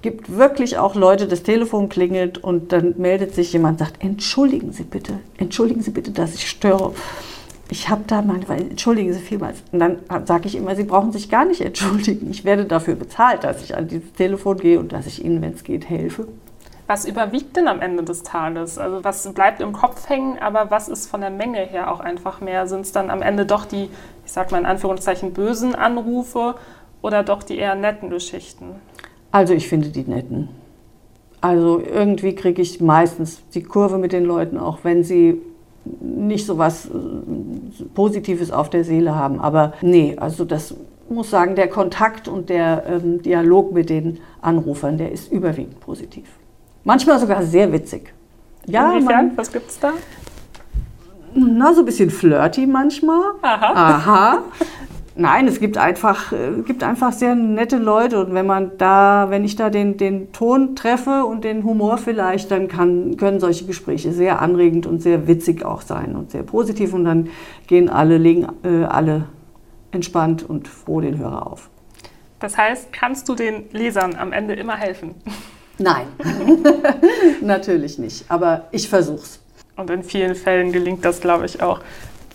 gibt 0.00 0.34
wirklich 0.34 0.78
auch 0.78 0.94
Leute, 0.94 1.28
das 1.28 1.42
Telefon 1.42 1.90
klingelt 1.90 2.38
und 2.38 2.72
dann 2.72 2.94
meldet 2.96 3.34
sich 3.34 3.52
jemand, 3.52 3.78
sagt, 3.78 4.02
entschuldigen 4.02 4.72
Sie 4.72 4.84
bitte, 4.84 5.18
entschuldigen 5.36 5.82
Sie 5.82 5.90
bitte, 5.90 6.10
dass 6.10 6.34
ich 6.34 6.48
störe. 6.48 6.94
Ich 7.70 7.90
habe 7.90 8.04
da 8.06 8.22
meine, 8.22 8.46
entschuldigen 8.48 9.12
Sie 9.12 9.20
vielmals. 9.20 9.58
Und 9.70 9.80
dann 9.80 9.98
sage 10.24 10.48
ich 10.48 10.56
immer, 10.56 10.74
Sie 10.74 10.84
brauchen 10.84 11.12
sich 11.12 11.28
gar 11.28 11.44
nicht 11.44 11.60
entschuldigen. 11.60 12.30
Ich 12.30 12.46
werde 12.46 12.64
dafür 12.64 12.94
bezahlt, 12.94 13.44
dass 13.44 13.62
ich 13.62 13.76
an 13.76 13.88
dieses 13.88 14.14
Telefon 14.14 14.56
gehe 14.56 14.80
und 14.80 14.94
dass 14.94 15.06
ich 15.06 15.22
Ihnen, 15.22 15.42
wenn 15.42 15.52
es 15.52 15.64
geht, 15.64 15.90
helfe. 15.90 16.26
Was 16.88 17.04
überwiegt 17.04 17.54
denn 17.54 17.68
am 17.68 17.82
Ende 17.82 18.02
des 18.02 18.22
Tages? 18.22 18.78
Also 18.78 19.04
was 19.04 19.30
bleibt 19.34 19.60
im 19.60 19.74
Kopf 19.74 20.08
hängen, 20.08 20.38
aber 20.38 20.70
was 20.70 20.88
ist 20.88 21.06
von 21.06 21.20
der 21.20 21.28
Menge 21.28 21.58
her 21.58 21.92
auch 21.92 22.00
einfach 22.00 22.40
mehr? 22.40 22.66
Sind 22.66 22.80
es 22.80 22.92
dann 22.92 23.10
am 23.10 23.20
Ende 23.20 23.44
doch 23.44 23.66
die, 23.66 23.90
ich 24.24 24.32
sag 24.32 24.50
mal 24.50 24.58
in 24.58 24.64
Anführungszeichen, 24.64 25.34
bösen 25.34 25.74
Anrufe 25.74 26.54
oder 27.02 27.22
doch 27.22 27.42
die 27.42 27.58
eher 27.58 27.74
netten 27.74 28.08
Geschichten? 28.08 28.76
Also 29.30 29.52
ich 29.52 29.68
finde 29.68 29.90
die 29.90 30.04
netten. 30.04 30.48
Also 31.42 31.78
irgendwie 31.78 32.34
kriege 32.34 32.62
ich 32.62 32.80
meistens 32.80 33.42
die 33.52 33.62
Kurve 33.62 33.98
mit 33.98 34.14
den 34.14 34.24
Leuten, 34.24 34.56
auch 34.56 34.78
wenn 34.82 35.04
sie 35.04 35.42
nicht 36.00 36.46
so 36.46 36.56
was 36.56 36.86
äh, 36.86 36.90
Positives 37.94 38.50
auf 38.50 38.70
der 38.70 38.84
Seele 38.84 39.14
haben. 39.14 39.40
Aber 39.40 39.74
nee, 39.82 40.16
also 40.18 40.46
das 40.46 40.74
muss 41.10 41.28
sagen, 41.28 41.54
der 41.54 41.68
Kontakt 41.68 42.28
und 42.28 42.48
der 42.48 42.84
ähm, 42.86 43.20
Dialog 43.20 43.72
mit 43.74 43.90
den 43.90 44.20
Anrufern, 44.40 44.96
der 44.96 45.12
ist 45.12 45.30
überwiegend 45.30 45.80
positiv. 45.80 46.37
Manchmal 46.88 47.18
sogar 47.18 47.42
sehr 47.42 47.70
witzig. 47.70 48.14
Ja, 48.64 48.92
Inwiefern? 48.92 49.26
Man, 49.26 49.36
Was 49.36 49.52
gibt's 49.52 49.78
da? 49.78 49.92
Na, 51.34 51.74
so 51.74 51.80
ein 51.82 51.84
bisschen 51.84 52.08
flirty 52.08 52.66
manchmal. 52.66 53.32
Aha. 53.42 53.72
Aha. 53.74 54.38
Nein, 55.14 55.46
es 55.48 55.60
gibt 55.60 55.76
einfach, 55.76 56.32
äh, 56.32 56.62
gibt 56.66 56.82
einfach 56.82 57.12
sehr 57.12 57.34
nette 57.34 57.76
Leute 57.76 58.24
und 58.24 58.32
wenn 58.32 58.46
man 58.46 58.78
da, 58.78 59.26
wenn 59.28 59.44
ich 59.44 59.54
da 59.54 59.68
den, 59.68 59.98
den 59.98 60.32
Ton 60.32 60.76
treffe 60.76 61.26
und 61.26 61.44
den 61.44 61.62
Humor 61.62 61.98
vielleicht, 61.98 62.50
dann 62.50 62.68
kann, 62.68 63.18
können 63.18 63.38
solche 63.38 63.66
Gespräche 63.66 64.12
sehr 64.12 64.40
anregend 64.40 64.86
und 64.86 65.02
sehr 65.02 65.28
witzig 65.28 65.66
auch 65.66 65.82
sein 65.82 66.16
und 66.16 66.30
sehr 66.30 66.42
positiv 66.42 66.94
und 66.94 67.04
dann 67.04 67.28
gehen 67.66 67.90
alle, 67.90 68.16
legen 68.16 68.46
äh, 68.64 68.84
alle 68.84 69.26
entspannt 69.90 70.48
und 70.48 70.66
froh 70.66 71.02
den 71.02 71.18
Hörer 71.18 71.48
auf. 71.48 71.68
Das 72.40 72.56
heißt, 72.56 72.94
kannst 72.94 73.28
du 73.28 73.34
den 73.34 73.64
Lesern 73.72 74.16
am 74.16 74.32
Ende 74.32 74.54
immer 74.54 74.76
helfen? 74.78 75.16
Nein, 75.78 76.06
natürlich 77.40 77.98
nicht. 77.98 78.24
Aber 78.28 78.64
ich 78.72 78.88
versuch's. 78.88 79.40
Und 79.76 79.90
in 79.90 80.02
vielen 80.02 80.34
Fällen 80.34 80.72
gelingt 80.72 81.04
das, 81.04 81.20
glaube 81.20 81.46
ich, 81.46 81.62
auch 81.62 81.80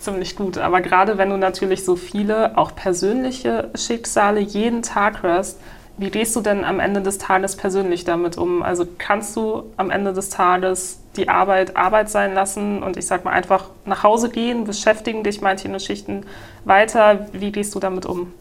ziemlich 0.00 0.36
gut. 0.36 0.58
Aber 0.58 0.80
gerade 0.80 1.18
wenn 1.18 1.30
du 1.30 1.36
natürlich 1.36 1.84
so 1.84 1.96
viele, 1.96 2.56
auch 2.56 2.74
persönliche 2.74 3.70
Schicksale 3.74 4.40
jeden 4.40 4.82
Tag 4.82 5.22
hörst, 5.22 5.58
wie 5.96 6.10
gehst 6.10 6.34
du 6.34 6.40
denn 6.40 6.64
am 6.64 6.80
Ende 6.80 7.02
des 7.02 7.18
Tages 7.18 7.56
persönlich 7.56 8.04
damit 8.04 8.36
um? 8.36 8.62
Also 8.62 8.84
kannst 8.98 9.36
du 9.36 9.64
am 9.76 9.90
Ende 9.90 10.12
des 10.12 10.28
Tages 10.28 10.98
die 11.16 11.28
Arbeit 11.28 11.76
Arbeit 11.76 12.10
sein 12.10 12.34
lassen 12.34 12.82
und 12.82 12.96
ich 12.96 13.06
sag 13.06 13.24
mal 13.24 13.30
einfach 13.30 13.70
nach 13.84 14.02
Hause 14.02 14.28
gehen, 14.28 14.64
beschäftigen 14.64 15.22
dich 15.22 15.40
manche 15.40 15.78
Schichten 15.78 16.26
weiter? 16.64 17.26
Wie 17.32 17.52
gehst 17.52 17.74
du 17.74 17.78
damit 17.78 18.06
um? 18.06 18.32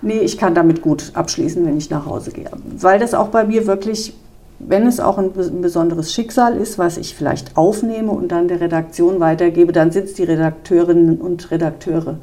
Nee, 0.00 0.20
ich 0.20 0.38
kann 0.38 0.54
damit 0.54 0.80
gut 0.80 1.10
abschließen, 1.14 1.66
wenn 1.66 1.76
ich 1.76 1.90
nach 1.90 2.06
Hause 2.06 2.30
gehe. 2.30 2.50
Weil 2.78 2.98
das 2.98 3.12
auch 3.12 3.28
bei 3.28 3.44
mir 3.44 3.66
wirklich 3.66 4.14
wenn 4.58 4.86
es 4.86 5.00
auch 5.00 5.18
ein 5.18 5.32
besonderes 5.32 6.12
Schicksal 6.12 6.56
ist, 6.56 6.78
was 6.78 6.96
ich 6.96 7.14
vielleicht 7.14 7.56
aufnehme 7.56 8.12
und 8.12 8.28
dann 8.32 8.48
der 8.48 8.60
Redaktion 8.60 9.20
weitergebe, 9.20 9.72
dann 9.72 9.90
sind 9.90 10.04
es 10.06 10.14
die 10.14 10.24
Redakteurinnen 10.24 11.20
und 11.20 11.50
Redakteure, 11.50 12.18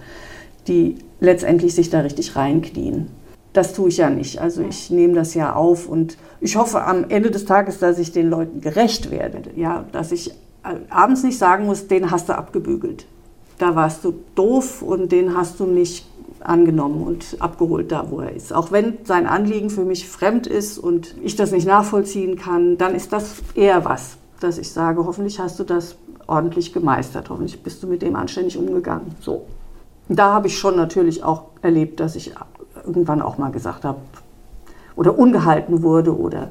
die 0.67 0.97
letztendlich 1.19 1.75
sich 1.75 1.89
da 1.89 1.99
richtig 1.99 2.35
reinknien. 2.35 3.07
Das 3.53 3.73
tue 3.73 3.89
ich 3.89 3.97
ja 3.97 4.09
nicht. 4.09 4.41
Also 4.41 4.63
ich 4.63 4.89
nehme 4.89 5.13
das 5.13 5.35
ja 5.35 5.53
auf 5.53 5.87
und 5.87 6.17
ich 6.41 6.55
hoffe 6.55 6.83
am 6.83 7.05
Ende 7.09 7.29
des 7.29 7.45
Tages, 7.45 7.77
dass 7.77 7.99
ich 7.99 8.11
den 8.11 8.29
Leuten 8.29 8.61
gerecht 8.61 9.11
werde. 9.11 9.41
Ja, 9.55 9.85
dass 9.91 10.11
ich 10.11 10.31
äh, 10.63 10.75
abends 10.89 11.23
nicht 11.23 11.37
sagen 11.37 11.67
muss, 11.67 11.87
den 11.87 12.09
hast 12.09 12.29
du 12.29 12.33
abgebügelt. 12.35 13.05
Da 13.59 13.75
warst 13.75 14.03
du 14.03 14.15
doof 14.33 14.81
und 14.81 15.11
den 15.11 15.37
hast 15.37 15.59
du 15.59 15.65
nicht 15.65 16.07
angenommen 16.45 17.03
und 17.03 17.37
abgeholt 17.39 17.91
da, 17.91 18.09
wo 18.09 18.19
er 18.21 18.31
ist. 18.31 18.53
Auch 18.53 18.71
wenn 18.71 18.99
sein 19.03 19.27
Anliegen 19.27 19.69
für 19.69 19.85
mich 19.85 20.07
fremd 20.07 20.47
ist 20.47 20.77
und 20.77 21.15
ich 21.21 21.35
das 21.35 21.51
nicht 21.51 21.67
nachvollziehen 21.67 22.37
kann, 22.37 22.77
dann 22.77 22.95
ist 22.95 23.13
das 23.13 23.35
eher 23.55 23.85
was, 23.85 24.17
dass 24.39 24.57
ich 24.57 24.71
sage, 24.71 25.05
hoffentlich 25.05 25.39
hast 25.39 25.59
du 25.59 25.63
das 25.63 25.95
ordentlich 26.27 26.73
gemeistert, 26.73 27.29
hoffentlich 27.29 27.61
bist 27.63 27.83
du 27.83 27.87
mit 27.87 28.01
dem 28.01 28.15
anständig 28.15 28.57
umgegangen. 28.57 29.15
So. 29.19 29.45
Da 30.09 30.33
habe 30.33 30.47
ich 30.47 30.57
schon 30.57 30.75
natürlich 30.75 31.23
auch 31.23 31.45
erlebt, 31.61 31.99
dass 31.99 32.15
ich 32.15 32.33
irgendwann 32.85 33.21
auch 33.21 33.37
mal 33.37 33.51
gesagt 33.51 33.85
habe 33.85 33.99
oder 34.95 35.17
ungehalten 35.17 35.81
wurde 35.81 36.17
oder 36.17 36.49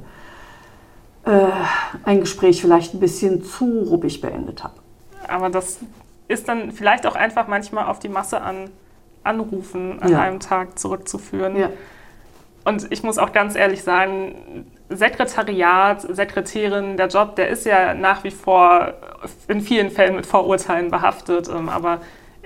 äh, 1.24 1.48
ein 2.04 2.20
Gespräch 2.20 2.60
vielleicht 2.60 2.94
ein 2.94 3.00
bisschen 3.00 3.44
zu 3.44 3.84
ruppig 3.88 4.20
beendet 4.20 4.64
habe. 4.64 4.74
Aber 5.28 5.50
das 5.50 5.78
ist 6.28 6.48
dann 6.48 6.72
vielleicht 6.72 7.06
auch 7.06 7.14
einfach 7.14 7.46
manchmal 7.46 7.86
auf 7.86 7.98
die 7.98 8.08
Masse 8.08 8.40
an 8.40 8.70
Anrufen 9.24 10.00
an 10.00 10.10
ja. 10.10 10.20
einem 10.20 10.40
Tag 10.40 10.78
zurückzuführen. 10.78 11.56
Ja. 11.56 11.70
Und 12.64 12.86
ich 12.90 13.02
muss 13.02 13.18
auch 13.18 13.32
ganz 13.32 13.56
ehrlich 13.56 13.82
sagen, 13.82 14.66
Sekretariat, 14.88 16.02
Sekretärin, 16.02 16.96
der 16.96 17.08
Job, 17.08 17.36
der 17.36 17.48
ist 17.48 17.66
ja 17.66 17.94
nach 17.94 18.24
wie 18.24 18.30
vor 18.30 18.94
in 19.48 19.60
vielen 19.60 19.90
Fällen 19.90 20.16
mit 20.16 20.26
Vorurteilen 20.26 20.90
behaftet. 20.90 21.48
Ähm, 21.48 21.68
aber 21.68 22.00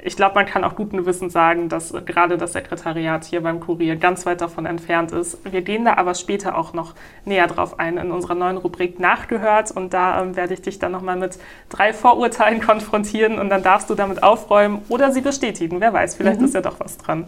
ich 0.06 0.14
glaube, 0.16 0.36
man 0.36 0.46
kann 0.46 0.62
auch 0.62 0.76
guten 0.76 0.98
Gewissens 0.98 1.32
sagen, 1.32 1.68
dass 1.68 1.92
gerade 2.04 2.38
das 2.38 2.52
Sekretariat 2.52 3.24
hier 3.24 3.42
beim 3.42 3.58
Kurier 3.58 3.96
ganz 3.96 4.24
weit 4.24 4.40
davon 4.40 4.64
entfernt 4.64 5.10
ist. 5.10 5.38
Wir 5.44 5.62
gehen 5.62 5.84
da 5.84 5.94
aber 5.94 6.14
später 6.14 6.56
auch 6.56 6.72
noch 6.72 6.94
näher 7.24 7.48
drauf 7.48 7.80
ein 7.80 7.98
in 7.98 8.12
unserer 8.12 8.36
neuen 8.36 8.56
Rubrik 8.56 9.00
Nachgehört. 9.00 9.72
Und 9.72 9.92
da 9.92 10.22
ähm, 10.22 10.36
werde 10.36 10.54
ich 10.54 10.62
dich 10.62 10.78
dann 10.78 10.92
nochmal 10.92 11.16
mit 11.16 11.38
drei 11.70 11.92
Vorurteilen 11.92 12.60
konfrontieren 12.66 13.40
und 13.40 13.50
dann 13.50 13.64
darfst 13.64 13.90
du 13.90 13.96
damit 13.96 14.22
aufräumen 14.22 14.82
oder 14.88 15.10
sie 15.10 15.22
bestätigen. 15.22 15.80
Wer 15.80 15.92
weiß, 15.92 16.14
vielleicht 16.14 16.38
mhm. 16.38 16.46
ist 16.46 16.54
ja 16.54 16.60
doch 16.60 16.78
was 16.78 16.98
dran. 16.98 17.26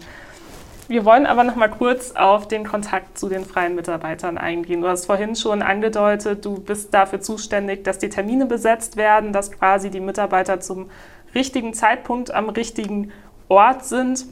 Wir 0.86 1.04
wollen 1.04 1.26
aber 1.26 1.44
noch 1.44 1.56
mal 1.56 1.68
kurz 1.68 2.12
auf 2.12 2.48
den 2.48 2.64
Kontakt 2.64 3.18
zu 3.18 3.28
den 3.28 3.44
freien 3.44 3.74
Mitarbeitern 3.74 4.38
eingehen. 4.38 4.80
Du 4.80 4.88
hast 4.88 5.04
vorhin 5.04 5.36
schon 5.36 5.60
angedeutet, 5.60 6.46
du 6.46 6.60
bist 6.60 6.94
dafür 6.94 7.20
zuständig, 7.20 7.84
dass 7.84 7.98
die 7.98 8.08
Termine 8.08 8.46
besetzt 8.46 8.96
werden, 8.96 9.34
dass 9.34 9.52
quasi 9.52 9.90
die 9.90 10.00
Mitarbeiter 10.00 10.60
zum 10.60 10.88
richtigen 11.34 11.74
Zeitpunkt 11.74 12.32
am 12.32 12.48
richtigen 12.48 13.10
Ort 13.48 13.84
sind. 13.84 14.26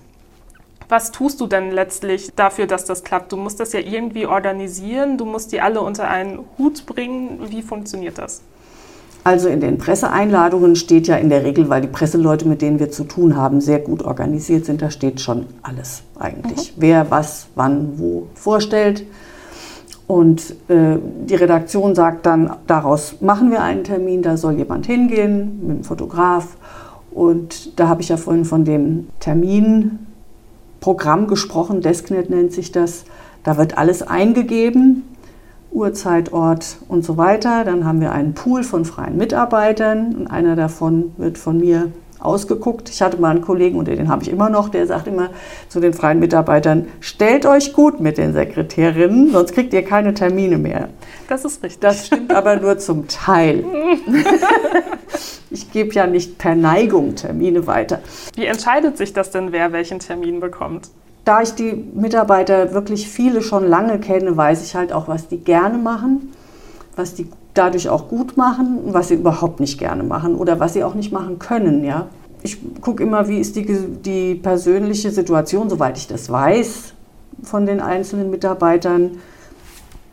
Was 0.88 1.10
tust 1.10 1.40
du 1.40 1.46
denn 1.46 1.72
letztlich 1.72 2.32
dafür, 2.36 2.66
dass 2.66 2.84
das 2.84 3.02
klappt? 3.02 3.32
Du 3.32 3.36
musst 3.36 3.58
das 3.58 3.72
ja 3.72 3.80
irgendwie 3.80 4.26
organisieren, 4.26 5.18
du 5.18 5.24
musst 5.24 5.50
die 5.52 5.60
alle 5.60 5.80
unter 5.80 6.08
einen 6.08 6.40
Hut 6.58 6.86
bringen. 6.86 7.40
Wie 7.48 7.62
funktioniert 7.62 8.18
das? 8.18 8.42
Also 9.24 9.48
in 9.48 9.58
den 9.60 9.78
Presseeinladungen 9.78 10.76
steht 10.76 11.08
ja 11.08 11.16
in 11.16 11.30
der 11.30 11.42
Regel, 11.42 11.68
weil 11.68 11.80
die 11.80 11.88
Presseleute, 11.88 12.46
mit 12.46 12.62
denen 12.62 12.78
wir 12.78 12.92
zu 12.92 13.02
tun 13.02 13.36
haben, 13.36 13.60
sehr 13.60 13.80
gut 13.80 14.04
organisiert 14.04 14.64
sind, 14.64 14.80
da 14.80 14.88
steht 14.88 15.20
schon 15.20 15.46
alles 15.62 16.04
eigentlich. 16.16 16.76
Mhm. 16.76 16.80
Wer 16.80 17.10
was, 17.10 17.48
wann, 17.56 17.98
wo 17.98 18.28
vorstellt. 18.34 19.04
Und 20.06 20.54
äh, 20.68 20.98
die 21.24 21.34
Redaktion 21.34 21.96
sagt 21.96 22.24
dann, 22.26 22.52
daraus 22.68 23.20
machen 23.20 23.50
wir 23.50 23.62
einen 23.62 23.82
Termin, 23.82 24.22
da 24.22 24.36
soll 24.36 24.58
jemand 24.58 24.86
hingehen 24.86 25.58
mit 25.66 25.78
dem 25.78 25.82
Fotograf 25.84 26.56
und 27.16 27.80
da 27.80 27.88
habe 27.88 28.02
ich 28.02 28.10
ja 28.10 28.16
vorhin 28.16 28.44
von 28.44 28.64
dem 28.64 29.08
Terminprotokoll 29.20 30.06
Programm 30.86 31.26
gesprochen, 31.26 31.80
Desknet 31.80 32.30
nennt 32.30 32.52
sich 32.52 32.70
das. 32.70 33.06
Da 33.42 33.56
wird 33.56 33.76
alles 33.76 34.02
eingegeben, 34.02 35.02
Uhrzeit, 35.72 36.32
Ort 36.32 36.76
und 36.86 37.04
so 37.04 37.16
weiter. 37.16 37.64
Dann 37.64 37.84
haben 37.84 38.00
wir 38.00 38.12
einen 38.12 38.34
Pool 38.34 38.62
von 38.62 38.84
freien 38.84 39.16
Mitarbeitern 39.16 40.14
und 40.14 40.26
einer 40.28 40.54
davon 40.54 41.12
wird 41.16 41.38
von 41.38 41.58
mir 41.58 41.90
ausgeguckt. 42.20 42.88
Ich 42.88 43.02
hatte 43.02 43.20
mal 43.20 43.30
einen 43.30 43.40
Kollegen, 43.42 43.78
und 43.78 43.88
den 43.88 44.08
habe 44.08 44.22
ich 44.22 44.30
immer 44.30 44.48
noch, 44.48 44.68
der 44.68 44.86
sagt 44.86 45.06
immer 45.06 45.30
zu 45.68 45.80
den 45.80 45.92
freien 45.92 46.18
Mitarbeitern, 46.18 46.86
stellt 47.00 47.46
euch 47.46 47.72
gut 47.72 48.00
mit 48.00 48.16
den 48.16 48.32
Sekretärinnen, 48.32 49.32
sonst 49.32 49.54
kriegt 49.54 49.72
ihr 49.74 49.84
keine 49.84 50.14
Termine 50.14 50.58
mehr. 50.58 50.88
Das 51.28 51.44
ist 51.44 51.62
richtig. 51.62 51.80
Das 51.80 52.06
stimmt 52.06 52.32
aber 52.32 52.56
nur 52.56 52.78
zum 52.78 53.08
Teil. 53.08 53.64
ich 55.50 55.70
gebe 55.70 55.92
ja 55.92 56.06
nicht 56.06 56.38
per 56.38 56.54
Neigung 56.54 57.14
Termine 57.14 57.66
weiter. 57.66 58.00
Wie 58.34 58.46
entscheidet 58.46 58.96
sich 58.96 59.12
das 59.12 59.30
denn, 59.30 59.52
wer 59.52 59.72
welchen 59.72 59.98
Termin 59.98 60.40
bekommt? 60.40 60.90
Da 61.24 61.42
ich 61.42 61.54
die 61.54 61.72
Mitarbeiter 61.94 62.72
wirklich 62.72 63.08
viele 63.08 63.42
schon 63.42 63.66
lange 63.66 63.98
kenne, 63.98 64.36
weiß 64.36 64.64
ich 64.64 64.76
halt 64.76 64.92
auch, 64.92 65.08
was 65.08 65.28
die 65.28 65.38
gerne 65.38 65.78
machen, 65.78 66.32
was 66.94 67.14
die 67.14 67.28
dadurch 67.54 67.88
auch 67.88 68.08
gut 68.08 68.36
machen 68.36 68.78
und 68.78 68.94
was 68.94 69.08
sie 69.08 69.14
überhaupt 69.14 69.60
nicht 69.60 69.78
gerne 69.78 70.02
machen 70.02 70.36
oder 70.36 70.60
was 70.60 70.74
sie 70.74 70.84
auch 70.84 70.94
nicht 70.94 71.12
machen 71.12 71.38
können. 71.38 71.84
Ja? 71.84 72.08
Ich 72.42 72.58
gucke 72.80 73.02
immer, 73.02 73.28
wie 73.28 73.40
ist 73.40 73.56
die, 73.56 73.64
die 73.66 74.34
persönliche 74.36 75.10
Situation, 75.10 75.68
soweit 75.68 75.98
ich 75.98 76.06
das 76.06 76.30
weiß, 76.30 76.92
von 77.42 77.66
den 77.66 77.80
einzelnen 77.80 78.30
Mitarbeitern. 78.30 79.18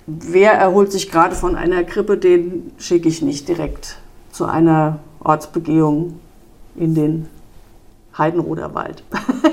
Wer 0.08 0.54
erholt 0.54 0.92
sich 0.92 1.12
gerade 1.12 1.36
von 1.36 1.56
einer 1.56 1.84
Grippe, 1.84 2.18
den 2.18 2.72
schicke 2.78 3.08
ich 3.08 3.22
nicht 3.22 3.48
direkt 3.48 3.98
zu 4.34 4.43
einer 4.43 5.00
Ortsbegehung 5.22 6.19
in 6.76 6.93
den 6.93 7.30
Heidenroder 8.17 8.74
Wald. 8.74 9.04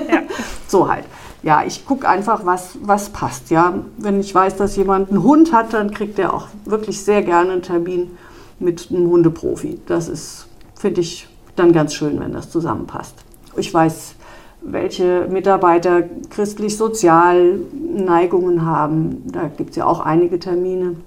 Ja. 0.09 0.23
so 0.67 0.91
halt 0.91 1.05
ja, 1.43 1.63
ich 1.65 1.85
gucke 1.85 2.07
einfach, 2.07 2.45
was, 2.45 2.77
was 2.81 3.09
passt. 3.09 3.49
Ja? 3.49 3.73
Wenn 3.97 4.19
ich 4.19 4.33
weiß, 4.33 4.57
dass 4.57 4.75
jemand 4.75 5.09
einen 5.09 5.23
Hund 5.23 5.53
hat, 5.53 5.73
dann 5.73 5.91
kriegt 5.91 6.19
er 6.19 6.33
auch 6.33 6.47
wirklich 6.65 7.03
sehr 7.03 7.23
gerne 7.23 7.53
einen 7.53 7.61
Termin 7.61 8.11
mit 8.59 8.89
einem 8.91 9.09
Hundeprofi. 9.09 9.79
Das 9.87 10.07
ist, 10.07 10.47
finde 10.75 11.01
ich, 11.01 11.27
dann 11.55 11.73
ganz 11.73 11.93
schön, 11.93 12.19
wenn 12.19 12.31
das 12.31 12.49
zusammenpasst. 12.51 13.15
Ich 13.57 13.73
weiß, 13.73 14.15
welche 14.61 15.27
Mitarbeiter 15.29 16.03
christlich-sozial 16.29 17.59
Neigungen 17.73 18.63
haben. 18.63 19.23
Da 19.31 19.47
gibt 19.47 19.71
es 19.71 19.75
ja 19.77 19.85
auch 19.85 19.99
einige 19.99 20.37
Termine. 20.37 20.97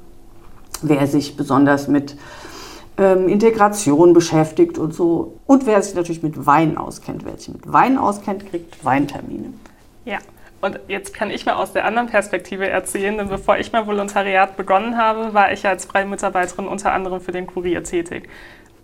Wer 0.82 1.06
sich 1.06 1.36
besonders 1.36 1.86
mit 1.86 2.16
ähm, 2.98 3.28
Integration 3.28 4.12
beschäftigt 4.12 4.78
und 4.78 4.94
so. 4.94 5.38
Und 5.46 5.66
wer 5.66 5.82
sich 5.82 5.94
natürlich 5.94 6.22
mit 6.22 6.46
Wein 6.46 6.76
auskennt. 6.76 7.24
Wer 7.24 7.36
sich 7.36 7.48
mit 7.48 7.72
Wein 7.72 7.98
auskennt, 7.98 8.48
kriegt 8.50 8.84
Weintermine. 8.84 9.52
Ja, 10.04 10.18
und 10.60 10.80
jetzt 10.88 11.12
kann 11.12 11.30
ich 11.30 11.44
mal 11.44 11.54
aus 11.54 11.72
der 11.72 11.84
anderen 11.84 12.08
Perspektive 12.08 12.68
erzählen, 12.68 13.18
denn 13.18 13.28
bevor 13.28 13.58
ich 13.58 13.72
mein 13.72 13.86
Volontariat 13.86 14.56
begonnen 14.56 14.96
habe, 14.96 15.34
war 15.34 15.52
ich 15.52 15.66
als 15.66 15.84
freie 15.84 16.06
Mitarbeiterin 16.06 16.66
unter 16.66 16.92
anderem 16.92 17.20
für 17.20 17.32
den 17.32 17.46
Kurier 17.46 17.84
tätig. 17.84 18.28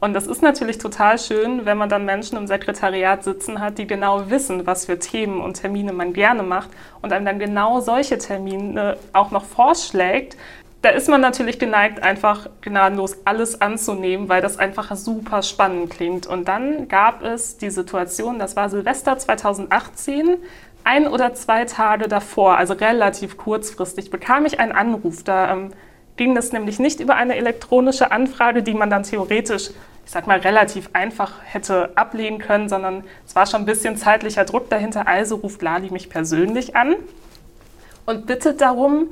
Und 0.00 0.14
das 0.14 0.26
ist 0.26 0.42
natürlich 0.42 0.78
total 0.78 1.18
schön, 1.18 1.66
wenn 1.66 1.76
man 1.76 1.90
dann 1.90 2.06
Menschen 2.06 2.38
im 2.38 2.46
Sekretariat 2.46 3.22
sitzen 3.22 3.60
hat, 3.60 3.76
die 3.76 3.86
genau 3.86 4.30
wissen, 4.30 4.66
was 4.66 4.86
für 4.86 4.98
Themen 4.98 5.42
und 5.42 5.54
Termine 5.54 5.92
man 5.92 6.14
gerne 6.14 6.42
macht 6.42 6.70
und 7.02 7.12
einem 7.12 7.26
dann 7.26 7.38
genau 7.38 7.80
solche 7.80 8.16
Termine 8.16 8.96
auch 9.12 9.30
noch 9.30 9.44
vorschlägt. 9.44 10.38
Da 10.82 10.88
ist 10.88 11.08
man 11.08 11.20
natürlich 11.20 11.58
geneigt, 11.58 12.02
einfach 12.02 12.48
gnadenlos 12.62 13.18
alles 13.26 13.60
anzunehmen, 13.60 14.30
weil 14.30 14.40
das 14.40 14.58
einfach 14.58 14.96
super 14.96 15.42
spannend 15.42 15.90
klingt. 15.90 16.26
Und 16.26 16.48
dann 16.48 16.88
gab 16.88 17.22
es 17.22 17.58
die 17.58 17.68
Situation, 17.68 18.38
das 18.38 18.56
war 18.56 18.70
Silvester 18.70 19.18
2018, 19.18 20.38
ein 20.84 21.06
oder 21.06 21.34
zwei 21.34 21.66
Tage 21.66 22.08
davor, 22.08 22.56
also 22.56 22.72
relativ 22.72 23.36
kurzfristig, 23.36 24.10
bekam 24.10 24.46
ich 24.46 24.58
einen 24.58 24.72
Anruf. 24.72 25.22
Da 25.22 25.52
ähm, 25.52 25.72
ging 26.16 26.34
das 26.34 26.52
nämlich 26.52 26.78
nicht 26.78 27.00
über 27.00 27.14
eine 27.14 27.36
elektronische 27.36 28.10
Anfrage, 28.10 28.62
die 28.62 28.72
man 28.72 28.88
dann 28.88 29.02
theoretisch, 29.02 29.70
ich 30.06 30.10
sag 30.10 30.26
mal, 30.26 30.38
relativ 30.38 30.88
einfach 30.94 31.34
hätte 31.44 31.90
ablehnen 31.96 32.38
können, 32.38 32.70
sondern 32.70 33.04
es 33.26 33.36
war 33.36 33.44
schon 33.44 33.62
ein 33.62 33.66
bisschen 33.66 33.98
zeitlicher 33.98 34.46
Druck 34.46 34.70
dahinter. 34.70 35.06
Also 35.06 35.36
ruft 35.36 35.60
Lali 35.60 35.90
mich 35.90 36.08
persönlich 36.08 36.74
an 36.74 36.96
und 38.06 38.26
bittet 38.26 38.62
darum, 38.62 39.10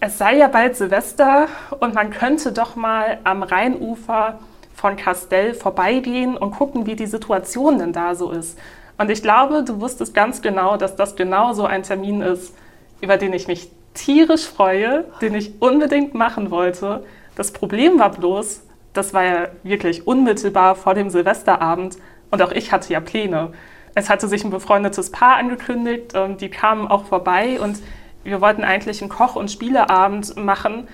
es 0.00 0.18
sei 0.18 0.36
ja 0.36 0.48
bald 0.48 0.76
Silvester 0.76 1.48
und 1.80 1.94
man 1.94 2.10
könnte 2.10 2.52
doch 2.52 2.76
mal 2.76 3.18
am 3.24 3.42
Rheinufer 3.42 4.38
von 4.74 4.96
Castell 4.96 5.54
vorbeigehen 5.54 6.36
und 6.36 6.52
gucken, 6.52 6.86
wie 6.86 6.94
die 6.94 7.06
Situation 7.06 7.78
denn 7.78 7.92
da 7.92 8.14
so 8.14 8.30
ist. 8.30 8.58
Und 8.96 9.10
ich 9.10 9.22
glaube, 9.22 9.64
du 9.64 9.80
wusstest 9.80 10.14
ganz 10.14 10.40
genau, 10.40 10.76
dass 10.76 10.94
das 10.94 11.16
genau 11.16 11.52
so 11.52 11.66
ein 11.66 11.82
Termin 11.82 12.20
ist, 12.20 12.54
über 13.00 13.16
den 13.16 13.32
ich 13.32 13.48
mich 13.48 13.70
tierisch 13.94 14.46
freue, 14.46 15.04
den 15.20 15.34
ich 15.34 15.60
unbedingt 15.60 16.14
machen 16.14 16.50
wollte. 16.52 17.04
Das 17.34 17.52
Problem 17.52 17.98
war 17.98 18.10
bloß, 18.10 18.62
das 18.92 19.14
war 19.14 19.24
ja 19.24 19.48
wirklich 19.64 20.06
unmittelbar 20.06 20.76
vor 20.76 20.94
dem 20.94 21.10
Silvesterabend 21.10 21.96
und 22.30 22.42
auch 22.42 22.52
ich 22.52 22.70
hatte 22.70 22.92
ja 22.92 23.00
Pläne. 23.00 23.52
Es 23.94 24.08
hatte 24.08 24.28
sich 24.28 24.44
ein 24.44 24.50
befreundetes 24.50 25.10
Paar 25.10 25.36
angekündigt, 25.36 26.14
und 26.14 26.40
die 26.40 26.50
kamen 26.50 26.86
auch 26.86 27.06
vorbei 27.06 27.58
und 27.60 27.78
wir 28.24 28.40
wollten 28.40 28.64
eigentlich 28.64 29.00
einen 29.00 29.10
Koch- 29.10 29.36
und 29.36 29.50
Spieleabend 29.50 30.36
machen. 30.36 30.88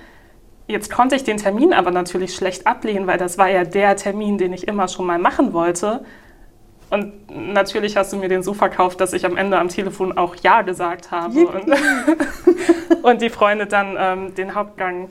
Jetzt 0.66 0.90
konnte 0.90 1.16
ich 1.16 1.24
den 1.24 1.36
Termin 1.36 1.72
aber 1.72 1.90
natürlich 1.90 2.34
schlecht 2.34 2.66
ablehnen, 2.66 3.06
weil 3.06 3.18
das 3.18 3.36
war 3.38 3.48
ja 3.48 3.64
der 3.64 3.96
Termin, 3.96 4.38
den 4.38 4.52
ich 4.52 4.66
immer 4.66 4.88
schon 4.88 5.06
mal 5.06 5.18
machen 5.18 5.52
wollte. 5.52 6.04
Und 6.90 7.12
natürlich 7.52 7.96
hast 7.96 8.12
du 8.12 8.16
mir 8.16 8.28
den 8.28 8.42
so 8.42 8.54
verkauft, 8.54 9.00
dass 9.00 9.12
ich 9.12 9.26
am 9.26 9.36
Ende 9.36 9.58
am 9.58 9.68
Telefon 9.68 10.16
auch 10.16 10.36
Ja 10.36 10.62
gesagt 10.62 11.10
habe. 11.10 11.46
Und, 11.46 11.74
und, 13.02 13.22
die 13.22 13.30
Freunde 13.30 13.66
dann 13.66 13.96
ähm, 13.98 14.34
den 14.34 14.54
Hauptgang 14.54 15.10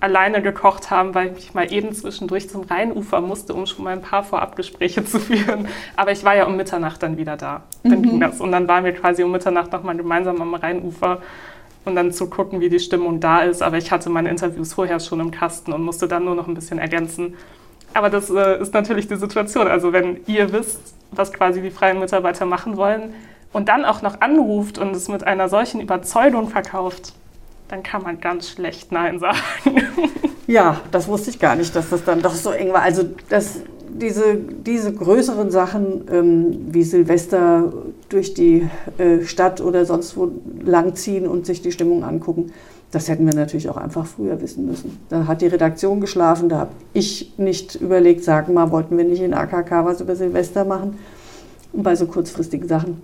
alleine 0.00 0.42
gekocht 0.42 0.90
haben, 0.90 1.14
weil 1.14 1.34
ich 1.36 1.54
mal 1.54 1.70
eben 1.72 1.92
zwischendurch 1.92 2.48
zum 2.48 2.62
Rheinufer 2.62 3.20
musste, 3.20 3.54
um 3.54 3.66
schon 3.66 3.84
mal 3.84 3.92
ein 3.92 4.02
paar 4.02 4.24
Vorabgespräche 4.24 5.04
zu 5.06 5.20
führen. 5.20 5.68
Aber 5.96 6.10
ich 6.10 6.24
war 6.24 6.34
ja 6.34 6.46
um 6.46 6.56
Mitternacht 6.56 7.02
dann 7.02 7.16
wieder 7.16 7.36
da. 7.36 7.62
Dann 7.84 7.98
mhm. 7.98 8.02
ging 8.02 8.20
das. 8.20 8.40
Und 8.40 8.50
dann 8.50 8.66
waren 8.66 8.84
wir 8.84 8.92
quasi 8.92 9.22
um 9.22 9.30
Mitternacht 9.30 9.72
nochmal 9.72 9.96
gemeinsam 9.96 10.40
am 10.40 10.54
Rheinufer 10.54 11.20
und 11.84 11.94
dann 11.94 12.12
zu 12.12 12.28
gucken, 12.28 12.60
wie 12.60 12.68
die 12.68 12.80
Stimmung 12.80 13.20
da 13.20 13.40
ist. 13.40 13.62
Aber 13.62 13.78
ich 13.78 13.90
hatte 13.90 14.10
meine 14.10 14.28
Interviews 14.28 14.74
vorher 14.74 15.00
schon 15.00 15.20
im 15.20 15.30
Kasten 15.30 15.72
und 15.72 15.82
musste 15.82 16.08
dann 16.08 16.24
nur 16.24 16.34
noch 16.34 16.46
ein 16.46 16.54
bisschen 16.54 16.78
ergänzen. 16.78 17.34
Aber 17.94 18.10
das 18.10 18.30
äh, 18.30 18.60
ist 18.60 18.74
natürlich 18.74 19.08
die 19.08 19.16
Situation. 19.16 19.66
Also 19.66 19.92
wenn 19.92 20.20
ihr 20.26 20.52
wisst, 20.52 20.94
was 21.10 21.32
quasi 21.32 21.60
die 21.60 21.70
freien 21.70 21.98
Mitarbeiter 21.98 22.46
machen 22.46 22.76
wollen 22.76 23.14
und 23.52 23.68
dann 23.68 23.84
auch 23.84 24.02
noch 24.02 24.20
anruft 24.20 24.78
und 24.78 24.94
es 24.94 25.08
mit 25.08 25.26
einer 25.26 25.48
solchen 25.48 25.80
Überzeugung 25.80 26.48
verkauft, 26.48 27.14
dann 27.68 27.82
kann 27.82 28.02
man 28.02 28.20
ganz 28.20 28.50
schlecht 28.50 28.92
Nein 28.92 29.18
sagen. 29.18 29.36
Ja, 30.50 30.80
das 30.90 31.06
wusste 31.06 31.30
ich 31.30 31.38
gar 31.38 31.54
nicht, 31.54 31.76
dass 31.76 31.90
das 31.90 32.02
dann 32.02 32.22
doch 32.22 32.34
so 32.34 32.50
eng 32.50 32.72
war. 32.72 32.82
Also 32.82 33.04
das, 33.28 33.60
diese, 33.88 34.34
diese 34.34 34.92
größeren 34.92 35.48
Sachen 35.52 36.08
ähm, 36.10 36.66
wie 36.72 36.82
Silvester 36.82 37.72
durch 38.10 38.34
die 38.34 38.68
äh, 38.98 39.22
Stadt 39.24 39.60
oder 39.60 39.86
sonst 39.86 40.16
wo 40.16 40.30
langziehen 40.62 41.26
und 41.26 41.46
sich 41.46 41.62
die 41.62 41.72
Stimmung 41.72 42.04
angucken, 42.04 42.52
das 42.90 43.08
hätten 43.08 43.24
wir 43.24 43.34
natürlich 43.34 43.68
auch 43.68 43.76
einfach 43.76 44.04
früher 44.04 44.40
wissen 44.40 44.66
müssen. 44.66 44.98
Da 45.08 45.26
hat 45.26 45.42
die 45.42 45.46
Redaktion 45.46 46.00
geschlafen, 46.00 46.48
da 46.48 46.58
habe 46.58 46.72
ich 46.92 47.32
nicht 47.38 47.76
überlegt, 47.76 48.24
sagen 48.24 48.52
mal, 48.52 48.72
wollten 48.72 48.98
wir 48.98 49.04
nicht 49.04 49.22
in 49.22 49.32
AKK 49.32 49.84
was 49.84 50.00
über 50.00 50.16
Silvester 50.16 50.64
machen 50.64 50.98
und 51.72 51.82
bei 51.84 51.94
so 51.94 52.06
kurzfristigen 52.06 52.68
Sachen. 52.68 53.02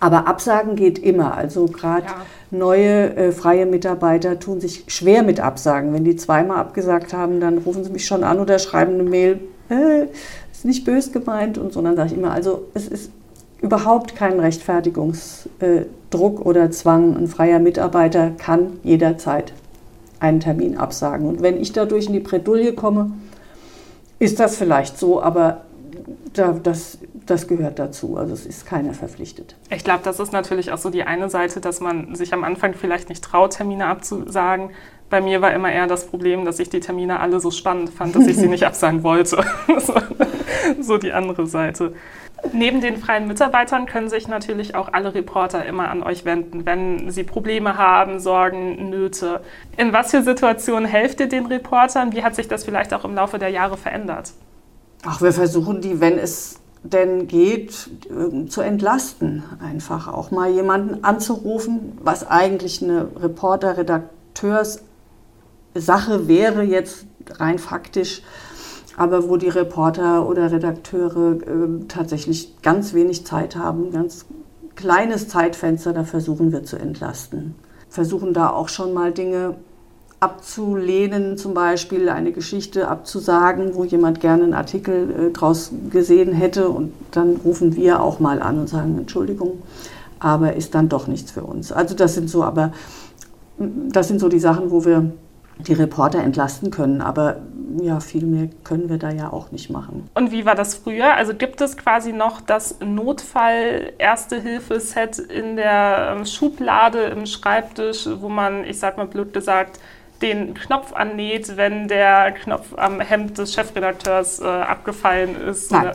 Aber 0.00 0.26
Absagen 0.26 0.74
geht 0.74 0.98
immer. 0.98 1.34
Also 1.36 1.66
gerade 1.66 2.06
ja. 2.06 2.26
neue 2.50 3.14
äh, 3.14 3.32
freie 3.32 3.66
Mitarbeiter 3.66 4.40
tun 4.40 4.60
sich 4.60 4.84
schwer 4.88 5.22
mit 5.22 5.38
Absagen. 5.38 5.92
Wenn 5.92 6.02
die 6.04 6.16
zweimal 6.16 6.56
abgesagt 6.56 7.12
haben, 7.12 7.38
dann 7.38 7.58
rufen 7.58 7.84
sie 7.84 7.90
mich 7.90 8.06
schon 8.06 8.24
an 8.24 8.40
oder 8.40 8.58
schreiben 8.58 8.94
eine 8.94 9.04
Mail, 9.04 9.40
äh, 9.68 10.06
ist 10.50 10.64
nicht 10.64 10.84
bös 10.84 11.12
gemeint 11.12 11.56
und 11.56 11.72
so. 11.72 11.80
Dann 11.82 11.94
sage 11.94 12.10
ich 12.10 12.18
immer, 12.18 12.32
also 12.32 12.64
es 12.74 12.88
ist 12.88 13.12
überhaupt 13.62 14.14
kein 14.16 14.38
Rechtfertigungsdruck 14.38 16.44
oder 16.44 16.70
Zwang. 16.70 17.16
Ein 17.16 17.28
freier 17.28 17.60
Mitarbeiter 17.60 18.32
kann 18.36 18.78
jederzeit 18.82 19.54
einen 20.20 20.40
Termin 20.40 20.76
absagen. 20.76 21.26
Und 21.26 21.40
wenn 21.42 21.58
ich 21.60 21.72
dadurch 21.72 22.06
in 22.06 22.12
die 22.12 22.20
Bredouille 22.20 22.74
komme, 22.74 23.12
ist 24.18 24.38
das 24.38 24.56
vielleicht 24.56 24.98
so, 24.98 25.22
aber 25.22 25.62
das, 26.32 26.98
das 27.26 27.48
gehört 27.48 27.78
dazu. 27.78 28.16
Also 28.16 28.34
es 28.34 28.46
ist 28.46 28.66
keiner 28.66 28.94
verpflichtet. 28.94 29.56
Ich 29.70 29.84
glaube, 29.84 30.00
das 30.04 30.20
ist 30.20 30.32
natürlich 30.32 30.72
auch 30.72 30.78
so 30.78 30.90
die 30.90 31.04
eine 31.04 31.28
Seite, 31.28 31.60
dass 31.60 31.80
man 31.80 32.14
sich 32.14 32.32
am 32.32 32.44
Anfang 32.44 32.74
vielleicht 32.74 33.08
nicht 33.08 33.22
traut, 33.22 33.56
Termine 33.56 33.86
abzusagen. 33.86 34.70
Bei 35.10 35.20
mir 35.20 35.42
war 35.42 35.52
immer 35.52 35.70
eher 35.70 35.86
das 35.86 36.06
Problem, 36.06 36.44
dass 36.44 36.58
ich 36.58 36.70
die 36.70 36.80
Termine 36.80 37.20
alle 37.20 37.38
so 37.38 37.50
spannend 37.50 37.90
fand, 37.90 38.16
dass 38.16 38.26
ich 38.26 38.36
sie 38.36 38.48
nicht 38.48 38.64
absagen 38.64 39.02
wollte. 39.02 39.44
so 40.80 40.98
die 40.98 41.12
andere 41.12 41.46
Seite. 41.46 41.92
Neben 42.52 42.80
den 42.80 42.96
freien 42.96 43.28
Mitarbeitern 43.28 43.86
können 43.86 44.08
sich 44.08 44.26
natürlich 44.26 44.74
auch 44.74 44.92
alle 44.92 45.14
Reporter 45.14 45.64
immer 45.64 45.88
an 45.88 46.02
euch 46.02 46.24
wenden, 46.24 46.66
wenn 46.66 47.10
sie 47.10 47.22
Probleme 47.22 47.78
haben, 47.78 48.18
Sorgen, 48.18 48.90
Nöte. 48.90 49.42
In 49.76 49.92
was 49.92 50.10
für 50.10 50.22
Situationen 50.22 50.84
helft 50.84 51.20
ihr 51.20 51.28
den 51.28 51.46
Reportern? 51.46 52.12
Wie 52.12 52.24
hat 52.24 52.34
sich 52.34 52.48
das 52.48 52.64
vielleicht 52.64 52.92
auch 52.94 53.04
im 53.04 53.14
Laufe 53.14 53.38
der 53.38 53.50
Jahre 53.50 53.76
verändert? 53.76 54.32
Ach, 55.04 55.22
wir 55.22 55.32
versuchen 55.32 55.80
die, 55.80 56.00
wenn 56.00 56.18
es 56.18 56.60
denn 56.82 57.28
geht, 57.28 57.90
äh, 58.10 58.46
zu 58.48 58.60
entlasten. 58.60 59.44
Einfach 59.64 60.08
auch 60.08 60.32
mal 60.32 60.50
jemanden 60.50 61.04
anzurufen, 61.04 61.98
was 62.02 62.28
eigentlich 62.28 62.82
eine 62.82 63.08
Reporter-Redakteurs- 63.20 64.80
Sache 65.74 66.28
wäre 66.28 66.62
jetzt 66.62 67.06
rein 67.30 67.58
faktisch, 67.58 68.22
aber 68.96 69.28
wo 69.28 69.36
die 69.36 69.48
Reporter 69.48 70.28
oder 70.28 70.52
Redakteure 70.52 71.32
äh, 71.40 71.86
tatsächlich 71.88 72.60
ganz 72.62 72.94
wenig 72.94 73.24
Zeit 73.26 73.56
haben, 73.56 73.90
ganz 73.90 74.26
kleines 74.76 75.28
Zeitfenster, 75.28 75.92
da 75.92 76.04
versuchen 76.04 76.52
wir 76.52 76.64
zu 76.64 76.76
entlasten. 76.76 77.54
Versuchen 77.88 78.32
da 78.32 78.50
auch 78.50 78.68
schon 78.68 78.94
mal 78.94 79.12
Dinge 79.12 79.56
abzulehnen, 80.20 81.36
zum 81.36 81.52
Beispiel 81.52 82.08
eine 82.08 82.30
Geschichte 82.30 82.86
abzusagen, 82.86 83.74
wo 83.74 83.84
jemand 83.84 84.20
gerne 84.20 84.44
einen 84.44 84.54
Artikel 84.54 85.10
äh, 85.10 85.30
draus 85.32 85.72
gesehen 85.90 86.32
hätte 86.32 86.68
und 86.68 86.92
dann 87.10 87.36
rufen 87.44 87.74
wir 87.74 88.00
auch 88.00 88.20
mal 88.20 88.40
an 88.40 88.60
und 88.60 88.68
sagen, 88.68 88.96
Entschuldigung, 88.98 89.62
aber 90.20 90.54
ist 90.54 90.76
dann 90.76 90.88
doch 90.88 91.08
nichts 91.08 91.32
für 91.32 91.42
uns. 91.42 91.72
Also 91.72 91.96
das 91.96 92.14
sind 92.14 92.30
so, 92.30 92.44
aber 92.44 92.72
das 93.58 94.08
sind 94.08 94.20
so 94.20 94.28
die 94.28 94.38
Sachen, 94.38 94.70
wo 94.70 94.84
wir 94.84 95.10
die 95.58 95.74
Reporter 95.74 96.20
entlasten 96.20 96.70
können. 96.70 97.00
Aber 97.00 97.36
ja, 97.80 98.00
viel 98.00 98.26
mehr 98.26 98.48
können 98.64 98.88
wir 98.88 98.98
da 98.98 99.10
ja 99.10 99.32
auch 99.32 99.52
nicht 99.52 99.70
machen. 99.70 100.10
Und 100.14 100.32
wie 100.32 100.44
war 100.44 100.54
das 100.54 100.74
früher? 100.74 101.14
Also 101.14 101.34
gibt 101.34 101.60
es 101.60 101.76
quasi 101.76 102.12
noch 102.12 102.40
das 102.40 102.76
Notfall-Erste-Hilfe-Set 102.80 105.18
in 105.18 105.56
der 105.56 106.14
ähm, 106.16 106.24
Schublade 106.26 107.04
im 107.04 107.26
Schreibtisch, 107.26 108.08
wo 108.20 108.28
man, 108.28 108.64
ich 108.64 108.78
sag 108.78 108.96
mal 108.96 109.06
blöd 109.06 109.32
gesagt, 109.32 109.80
den 110.20 110.54
Knopf 110.54 110.92
annäht, 110.92 111.56
wenn 111.56 111.88
der 111.88 112.32
Knopf 112.32 112.74
am 112.76 113.00
Hemd 113.00 113.38
des 113.38 113.54
Chefredakteurs 113.54 114.40
äh, 114.40 114.46
abgefallen 114.46 115.36
ist? 115.36 115.72
Nein. 115.72 115.92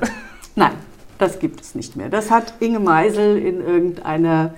Nein, 0.56 0.74
das 1.17 1.39
gibt 1.39 1.62
es 1.62 1.76
nicht 1.76 1.96
mehr. 1.96 2.10
Das 2.10 2.32
hat 2.32 2.56
Inge 2.60 2.80
Meisel 2.80 3.38
in 3.38 3.62
irgendeiner 3.62 4.56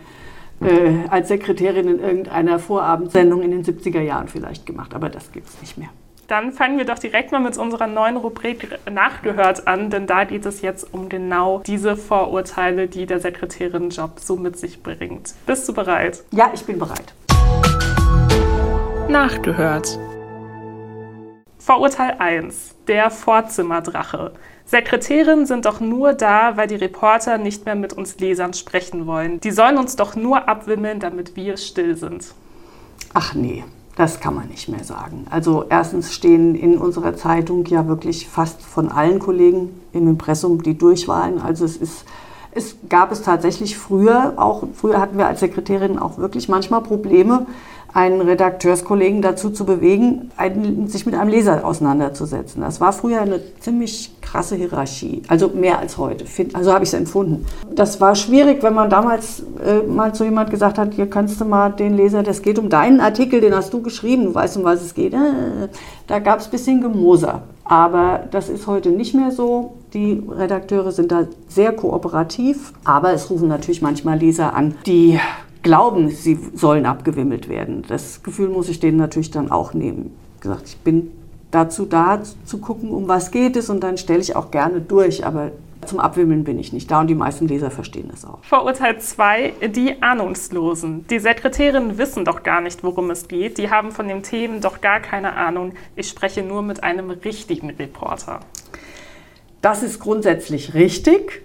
äh, 0.62 1.08
als 1.10 1.28
Sekretärin 1.28 1.88
in 1.88 2.00
irgendeiner 2.00 2.60
Vorabendsendung 2.60 3.42
in 3.42 3.52
den 3.52 3.64
70er 3.64 4.02
Jahren 4.02 4.28
vielleicht 4.28 4.66
gemacht, 4.66 4.94
aber 4.94 5.10
das 5.10 5.32
gibt 5.32 5.48
es 5.48 5.62
nicht 5.62 5.78
mehr. 5.78 5.90
Dann 6.28 6.52
fangen 6.52 6.78
wir 6.78 6.86
doch 6.86 7.00
direkt 7.00 7.32
mal 7.32 7.40
mit 7.40 7.58
unserer 7.58 7.88
neuen 7.88 8.16
Rubrik 8.16 8.68
Nachgehört 8.88 9.68
an, 9.68 9.90
denn 9.90 10.06
da 10.06 10.26
geht 10.26 10.46
es 10.46 10.62
jetzt 10.62 10.94
um 10.94 11.10
genau 11.10 11.64
diese 11.66 11.96
Vorurteile, 11.96 12.88
die 12.88 13.08
der 13.08 13.20
Sekretärinnenjob 13.20 14.20
so 14.20 14.36
mit 14.36 14.56
sich 14.56 14.84
bringt. 14.84 15.34
Bist 15.48 15.68
du 15.68 15.74
bereit? 15.74 16.24
Ja, 16.32 16.52
ich 16.54 16.64
bin 16.66 16.78
bereit. 16.78 17.16
Nachgehört. 19.10 19.98
Vorurteil 21.58 22.16
1. 22.20 22.76
Der 22.88 23.10
Vorzimmerdrache. 23.10 24.34
Sekretärinnen 24.70 25.48
sind 25.48 25.66
doch 25.66 25.80
nur 25.80 26.14
da, 26.14 26.56
weil 26.56 26.68
die 26.68 26.76
Reporter 26.76 27.40
nicht 27.40 27.66
mehr 27.66 27.74
mit 27.74 27.94
uns 27.94 28.20
Lesern 28.20 28.54
sprechen 28.54 29.08
wollen. 29.08 29.40
Die 29.40 29.50
sollen 29.50 29.80
uns 29.80 29.96
doch 29.96 30.16
nur 30.16 30.48
abwimmeln, 30.48 31.00
damit 31.00 31.36
wir 31.36 31.58
still 31.58 31.98
sind. 31.98 32.36
Ach 33.16 33.34
nee, 33.34 33.64
das 33.96 34.20
kann 34.20 34.36
man 34.36 34.48
nicht 34.48 34.70
mehr 34.70 34.84
sagen. 34.84 35.26
Also 35.32 35.66
erstens 35.68 36.14
stehen 36.14 36.54
in 36.54 36.78
unserer 36.78 37.16
Zeitung 37.16 37.66
ja 37.66 37.88
wirklich 37.88 38.28
fast 38.28 38.62
von 38.62 38.90
allen 38.90 39.18
Kollegen 39.18 39.72
im 39.92 40.08
Impressum 40.08 40.62
die 40.62 40.78
Durchwahlen. 40.78 41.42
Also 41.42 41.66
es 41.66 41.76
ist 41.76 42.06
es 42.52 42.78
gab 42.90 43.12
es 43.12 43.22
tatsächlich 43.22 43.78
früher 43.78 44.34
auch 44.38 44.64
früher 44.74 45.00
hatten 45.00 45.18
wir 45.18 45.28
als 45.28 45.40
Sekretärin 45.40 46.00
auch 46.00 46.18
wirklich 46.18 46.50
manchmal 46.50 46.82
Probleme 46.82 47.46
einen 47.94 48.22
Redakteurskollegen 48.22 49.22
dazu 49.22 49.50
zu 49.50 49.66
bewegen, 49.66 50.32
einen, 50.38 50.88
sich 50.88 51.06
mit 51.06 51.16
einem 51.16 51.30
Leser 51.30 51.66
auseinanderzusetzen. 51.66 52.62
Das 52.62 52.80
war 52.80 52.94
früher 52.94 53.22
eine 53.22 53.40
ziemlich 53.60 54.12
krasse 54.22 54.56
Hierarchie, 54.56 55.24
also 55.28 55.50
mehr 55.50 55.80
als 55.80 55.98
heute. 55.98 56.26
Also 56.54 56.72
habe 56.72 56.84
ich 56.84 56.92
es 56.92 56.94
empfunden. 56.94 57.46
Das 57.74 58.00
war 58.00 58.16
schwierig, 58.16 58.62
wenn 58.62 58.76
man 58.76 58.90
damals 58.90 59.44
äh, 59.66 59.80
mal 59.88 60.14
zu 60.14 60.24
jemand 60.24 60.52
gesagt 60.52 60.78
hat, 60.78 60.94
hier 60.94 61.10
kannst 61.10 61.42
du 61.42 61.46
mal 61.46 61.70
den 61.70 61.98
Leser, 61.98 62.22
das 62.22 62.44
geht 62.44 62.60
um 62.60 62.70
deinen 62.70 63.00
Artikel, 63.00 63.42
den 63.42 63.56
hast 63.56 63.74
du 63.74 63.82
geschrieben, 63.82 64.26
du 64.26 64.36
weißt, 64.36 64.58
um 64.58 64.64
was 64.64 64.84
es 64.84 64.94
geht. 64.94 65.14
Äh, 65.14 65.18
da 66.06 66.20
gab 66.20 66.40
es 66.40 66.46
ein 66.46 66.52
bisschen 66.52 66.82
Gemoser. 66.82 67.42
Aber 67.64 68.24
das 68.32 68.50
ist 68.50 68.66
heute 68.66 68.90
nicht 68.90 69.14
mehr 69.14 69.32
so. 69.32 69.76
Die 69.94 70.24
Redakteure 70.28 70.92
sind 70.92 71.12
da 71.12 71.28
sehr 71.48 71.72
kooperativ, 71.72 72.74
aber 72.84 73.14
es 73.14 73.30
rufen 73.30 73.48
natürlich 73.48 73.82
manchmal 73.82 74.18
Leser 74.18 74.56
an, 74.56 74.76
die 74.86 75.20
glauben, 75.64 76.10
sie 76.10 76.40
sollen 76.54 76.86
abgewimmelt 76.86 77.50
werden. 77.50 77.84
Das 77.88 78.24
Gefühl 78.24 78.50
muss 78.50 78.70
ich 78.70 78.80
denen 78.80 78.98
natürlich 78.98 79.32
dann 79.32 79.52
auch 79.52 79.74
nehmen. 79.74 80.16
Wie 80.36 80.42
gesagt, 80.42 80.68
ich 80.68 80.78
bin 80.78 81.12
dazu 81.52 81.86
da, 81.86 82.22
zu 82.46 82.60
gucken, 82.60 82.92
um 82.92 83.08
was 83.08 83.32
geht 83.32 83.56
es 83.56 83.70
und 83.70 83.82
dann 83.82 83.98
stelle 83.98 84.20
ich 84.20 84.36
auch 84.36 84.52
gerne 84.52 84.82
durch, 84.82 85.26
aber 85.26 85.52
zum 85.86 86.00
Abwimmeln 86.00 86.44
bin 86.44 86.60
ich 86.60 86.74
nicht 86.74 86.92
da 86.92 87.00
und 87.00 87.08
die 87.08 87.16
meisten 87.16 87.48
Leser 87.48 87.72
verstehen 87.72 88.10
das 88.12 88.26
auch. 88.26 88.40
Vorurteil 88.44 89.00
2, 89.00 89.54
die 89.74 90.02
Ahnungslosen. 90.02 91.08
Die 91.08 91.20
Sekretärinnen 91.20 91.98
wissen 91.98 92.26
doch 92.26 92.44
gar 92.44 92.62
nicht, 92.62 92.84
worum 92.84 93.10
es 93.12 93.28
geht. 93.28 93.58
Die 93.58 93.70
haben 93.70 93.92
von 93.92 94.08
den 94.08 94.22
Themen 94.22 94.62
doch 94.62 94.82
gar 94.82 95.00
keine 95.00 95.34
Ahnung. 95.34 95.74
Ich 95.96 96.10
spreche 96.10 96.44
nur 96.44 96.62
mit 96.62 96.84
einem 96.84 97.10
richtigen 97.10 97.70
Reporter. 97.72 98.42
Das 99.62 99.82
ist 99.82 100.00
grundsätzlich 100.00 100.74
richtig. 100.74 101.44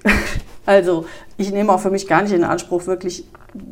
Also 0.66 1.04
ich 1.36 1.52
nehme 1.52 1.72
auch 1.72 1.80
für 1.80 1.90
mich 1.90 2.06
gar 2.06 2.22
nicht 2.22 2.32
in 2.32 2.42
Anspruch, 2.42 2.86
wirklich 2.86 3.24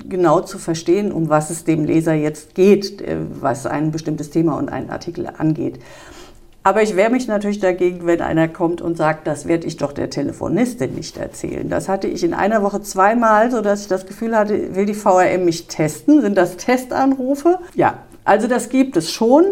genau 0.08 0.40
zu 0.40 0.58
verstehen, 0.58 1.12
um 1.12 1.28
was 1.28 1.50
es 1.50 1.64
dem 1.64 1.84
Leser 1.84 2.14
jetzt 2.14 2.54
geht, 2.54 3.00
äh, 3.00 3.16
was 3.40 3.66
ein 3.66 3.90
bestimmtes 3.90 4.30
Thema 4.30 4.56
und 4.58 4.68
einen 4.68 4.90
Artikel 4.90 5.26
angeht. 5.26 5.78
Aber 6.64 6.82
ich 6.82 6.94
wehre 6.94 7.10
mich 7.10 7.26
natürlich 7.26 7.58
dagegen, 7.58 8.06
wenn 8.06 8.20
einer 8.20 8.46
kommt 8.46 8.80
und 8.80 8.96
sagt, 8.96 9.26
das 9.26 9.48
werde 9.48 9.66
ich 9.66 9.78
doch 9.78 9.92
der 9.92 10.10
Telefonistin 10.10 10.94
nicht 10.94 11.16
erzählen. 11.16 11.68
Das 11.68 11.88
hatte 11.88 12.06
ich 12.06 12.22
in 12.22 12.34
einer 12.34 12.62
Woche 12.62 12.80
zweimal, 12.82 13.50
sodass 13.50 13.82
ich 13.82 13.88
das 13.88 14.06
Gefühl 14.06 14.36
hatte, 14.36 14.76
will 14.76 14.86
die 14.86 14.94
VRM 14.94 15.44
mich 15.44 15.66
testen? 15.66 16.20
Sind 16.20 16.38
das 16.38 16.56
Testanrufe? 16.56 17.58
Ja, 17.74 17.98
also 18.24 18.46
das 18.46 18.68
gibt 18.68 18.96
es 18.96 19.10
schon. 19.10 19.44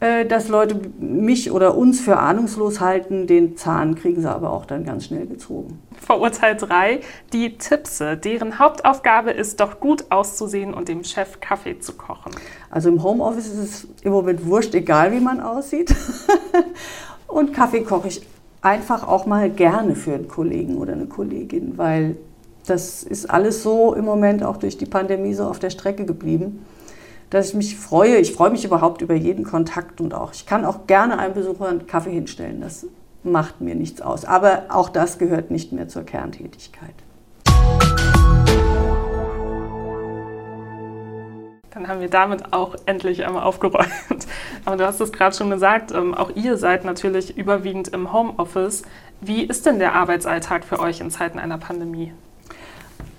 Äh, 0.00 0.24
dass 0.24 0.48
Leute 0.48 0.80
mich 0.98 1.50
oder 1.50 1.76
uns 1.76 2.00
für 2.00 2.16
ahnungslos 2.16 2.80
halten, 2.80 3.26
den 3.26 3.58
Zahn 3.58 3.96
kriegen 3.96 4.22
sie 4.22 4.30
aber 4.30 4.50
auch 4.50 4.64
dann 4.64 4.84
ganz 4.84 5.04
schnell 5.04 5.26
gezogen. 5.26 5.78
Vorurteil 6.00 6.56
3, 6.56 7.00
die 7.34 7.58
Tipse. 7.58 8.16
Deren 8.16 8.58
Hauptaufgabe 8.58 9.30
ist 9.30 9.60
doch 9.60 9.78
gut 9.78 10.06
auszusehen 10.08 10.72
und 10.72 10.88
dem 10.88 11.04
Chef 11.04 11.40
Kaffee 11.40 11.80
zu 11.80 11.92
kochen. 11.92 12.32
Also 12.70 12.88
im 12.88 13.02
Homeoffice 13.02 13.48
ist 13.48 13.58
es 13.58 13.88
im 14.02 14.12
Moment 14.12 14.46
wurscht, 14.46 14.74
egal 14.74 15.12
wie 15.12 15.20
man 15.20 15.38
aussieht. 15.38 15.94
und 17.26 17.52
Kaffee 17.52 17.82
koche 17.82 18.08
ich 18.08 18.26
einfach 18.62 19.06
auch 19.06 19.26
mal 19.26 19.50
gerne 19.50 19.96
für 19.96 20.14
einen 20.14 20.28
Kollegen 20.28 20.78
oder 20.78 20.94
eine 20.94 21.06
Kollegin, 21.06 21.76
weil 21.76 22.16
das 22.66 23.02
ist 23.02 23.28
alles 23.28 23.62
so 23.62 23.92
im 23.92 24.06
Moment 24.06 24.44
auch 24.44 24.56
durch 24.56 24.78
die 24.78 24.86
Pandemie 24.86 25.34
so 25.34 25.44
auf 25.44 25.58
der 25.58 25.68
Strecke 25.68 26.06
geblieben 26.06 26.64
dass 27.30 27.50
ich 27.50 27.54
mich 27.54 27.76
freue. 27.76 28.16
Ich 28.16 28.32
freue 28.32 28.50
mich 28.50 28.64
überhaupt 28.64 29.02
über 29.02 29.14
jeden 29.14 29.44
Kontakt 29.44 30.00
und 30.00 30.12
auch, 30.14 30.32
ich 30.32 30.46
kann 30.46 30.64
auch 30.64 30.86
gerne 30.86 31.18
einem 31.18 31.34
Besucher 31.34 31.68
einen 31.68 31.86
Kaffee 31.86 32.12
hinstellen. 32.12 32.60
Das 32.60 32.86
macht 33.22 33.60
mir 33.60 33.74
nichts 33.74 34.02
aus. 34.02 34.24
Aber 34.24 34.64
auch 34.68 34.88
das 34.88 35.18
gehört 35.18 35.50
nicht 35.50 35.72
mehr 35.72 35.88
zur 35.88 36.02
Kerntätigkeit. 36.02 36.94
Dann 41.70 41.86
haben 41.86 42.00
wir 42.00 42.10
damit 42.10 42.52
auch 42.52 42.74
endlich 42.86 43.24
einmal 43.24 43.44
aufgeräumt. 43.44 43.86
Aber 44.64 44.76
du 44.76 44.84
hast 44.84 45.00
es 45.00 45.12
gerade 45.12 45.36
schon 45.36 45.50
gesagt, 45.50 45.92
ähm, 45.92 46.14
auch 46.14 46.30
ihr 46.34 46.56
seid 46.56 46.84
natürlich 46.84 47.38
überwiegend 47.38 47.88
im 47.88 48.12
Homeoffice. 48.12 48.82
Wie 49.20 49.44
ist 49.44 49.66
denn 49.66 49.78
der 49.78 49.94
Arbeitsalltag 49.94 50.64
für 50.64 50.80
euch 50.80 51.00
in 51.00 51.10
Zeiten 51.10 51.38
einer 51.38 51.58
Pandemie? 51.58 52.12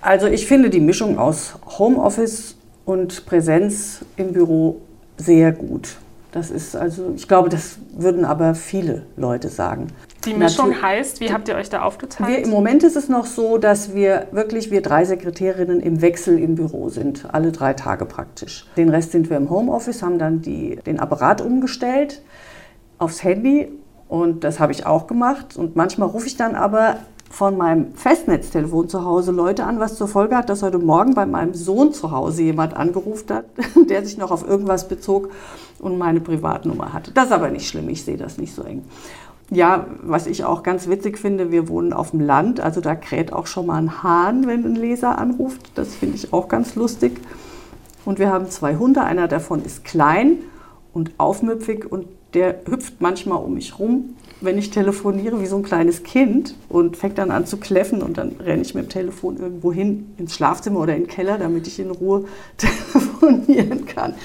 Also 0.02 0.28
ich 0.28 0.48
finde 0.48 0.70
die 0.70 0.82
Mischung 0.82 1.18
aus 1.18 1.56
Homeoffice 1.78 2.58
und 2.86 3.26
Präsenz 3.26 4.06
im 4.18 4.34
Büro 4.34 4.82
sehr 5.18 5.52
gut. 5.52 5.98
Das 6.32 6.50
ist 6.50 6.76
also, 6.76 7.14
ich 7.16 7.28
glaube, 7.28 7.50
das 7.50 7.78
würden 7.94 8.24
aber 8.24 8.56
viele 8.56 9.04
Leute 9.18 9.50
sagen. 9.50 9.88
Die 10.26 10.34
Mischung 10.34 10.68
Natürlich, 10.70 10.84
heißt, 10.84 11.20
wie 11.20 11.34
habt 11.34 11.50
ihr 11.50 11.56
euch 11.56 11.70
da 11.70 11.82
aufgeteilt? 11.82 12.30
Wir, 12.30 12.44
Im 12.44 12.52
Moment 12.52 12.84
ist 12.84 12.96
es 12.96 13.10
noch 13.10 13.26
so, 13.26 13.58
dass 13.58 13.94
wir 13.94 14.28
wirklich, 14.32 14.72
wir 14.72 14.82
drei 14.82 15.04
Sekretärinnen 15.04 15.82
im 15.82 16.02
Wechsel 16.02 16.40
im 16.40 16.56
Büro 16.56 16.90
sind, 16.90 17.26
alle 17.34 17.52
drei 17.52 17.74
Tage 17.74 18.06
praktisch. 18.06 18.66
Den 18.78 18.90
Rest 18.90 19.12
sind 19.12 19.30
wir 19.30 19.38
im 19.38 19.50
Homeoffice, 19.50 20.04
haben 20.04 20.20
dann 20.20 20.42
die, 20.42 20.78
den 20.86 21.00
Apparat 21.00 21.42
umgestellt 21.42 22.22
aufs 22.98 23.24
Handy 23.24 23.70
und 24.08 24.44
das 24.44 24.60
habe 24.60 24.72
ich 24.72 24.86
auch 24.86 25.08
gemacht. 25.08 25.58
Und 25.58 25.76
manchmal 25.76 26.08
rufe 26.08 26.28
ich 26.28 26.38
dann 26.38 26.56
aber 26.56 26.98
von 27.32 27.58
meinem 27.58 27.94
Festnetztelefon 27.96 28.90
zu 28.90 29.06
Hause 29.06 29.32
Leute 29.32 29.64
an, 29.64 29.80
was 29.80 29.96
zur 29.96 30.08
Folge 30.08 30.36
hat, 30.36 30.50
dass 30.50 30.64
heute 30.64 30.80
Morgen 30.80 31.14
bei 31.14 31.26
meinem 31.26 31.54
Sohn 31.54 31.94
zu 31.94 32.12
Hause 32.12 32.44
jemand 32.44 32.76
angerufen 32.76 33.34
hat, 33.34 33.46
der 33.90 34.06
sich 34.06 34.18
noch 34.18 34.32
auf 34.32 34.48
irgendwas 34.48 34.88
bezog 34.88 35.30
und 35.80 35.98
meine 35.98 36.20
Privatnummer 36.20 36.94
hatte. 36.94 37.12
Das 37.12 37.28
ist 37.28 37.32
aber 37.32 37.50
nicht 37.50 37.68
schlimm, 37.68 37.88
ich 37.90 38.04
sehe 38.04 38.18
das 38.18 38.38
nicht 38.38 38.54
so 38.54 38.64
eng. 38.64 38.84
Ja, 39.50 39.88
was 40.02 40.28
ich 40.28 40.46
auch 40.46 40.64
ganz 40.64 40.88
witzig 40.88 41.18
finde, 41.18 41.52
wir 41.52 41.68
wohnen 41.68 41.94
auf 41.94 42.12
dem 42.12 42.22
Land, 42.22 42.60
also 42.60 42.80
da 42.80 42.96
kräht 42.96 43.34
auch 43.34 43.48
schon 43.48 43.66
mal 43.66 43.78
ein 43.78 44.04
Hahn, 44.04 44.48
wenn 44.48 44.66
ein 44.66 44.76
Leser 44.76 45.18
anruft. 45.18 45.72
Das 45.76 45.96
finde 45.96 46.16
ich 46.16 46.32
auch 46.34 46.48
ganz 46.48 46.76
lustig. 46.76 47.20
Und 48.06 48.20
wir 48.20 48.32
haben 48.32 48.50
zwei 48.50 48.76
Hunde, 48.76 49.04
einer 49.04 49.28
davon 49.28 49.64
ist 49.64 49.84
klein 49.84 50.38
und 50.94 51.12
aufmüpfig 51.18 51.90
und 51.90 52.08
der 52.34 52.62
hüpft 52.66 53.02
manchmal 53.02 53.44
um 53.44 53.54
mich 53.54 53.78
rum, 53.80 54.16
wenn 54.42 54.58
ich 54.58 54.72
telefoniere, 54.72 55.40
wie 55.42 55.46
so 55.46 55.58
ein 55.58 55.64
kleines 55.64 56.04
Kind 56.04 56.56
und 56.68 56.98
fängt 56.98 57.18
dann 57.18 57.30
an 57.32 57.46
zu 57.46 57.58
kläffen 57.58 58.02
und 58.02 58.18
dann 58.18 58.36
renne 58.40 58.62
ich 58.64 58.74
mit 58.74 58.86
dem 58.86 58.90
Telefon 58.90 59.38
irgendwo 59.38 59.72
hin, 59.72 60.14
ins 60.18 60.36
Schlafzimmer 60.36 60.80
oder 60.80 60.96
in 60.96 61.04
den 61.04 61.08
Keller, 61.08 61.38
damit 61.38 61.68
ich 61.68 61.80
in 61.80 61.92
Ruhe 61.92 62.26
telefonieren 62.58 63.86
kann. 63.86 64.16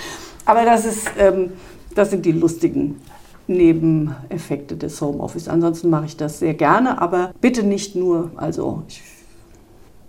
Aber 0.47 0.65
das, 0.65 0.87
ist, 0.87 1.09
ähm, 1.19 1.53
das 1.95 2.11
sind 2.11 2.25
die 2.25 2.33
lustigen 2.33 3.01
Nebeneffekte 3.47 4.77
des 4.77 5.01
Homeoffice. 5.01 5.49
Ansonsten 5.49 5.91
mache 5.91 6.07
ich 6.07 6.17
das 6.17 6.39
sehr 6.39 6.55
gerne, 6.55 7.01
aber 7.01 7.33
bitte 7.41 7.63
nicht 7.63 7.95
nur. 7.95 8.31
Also 8.37 8.83
ich 8.89 9.03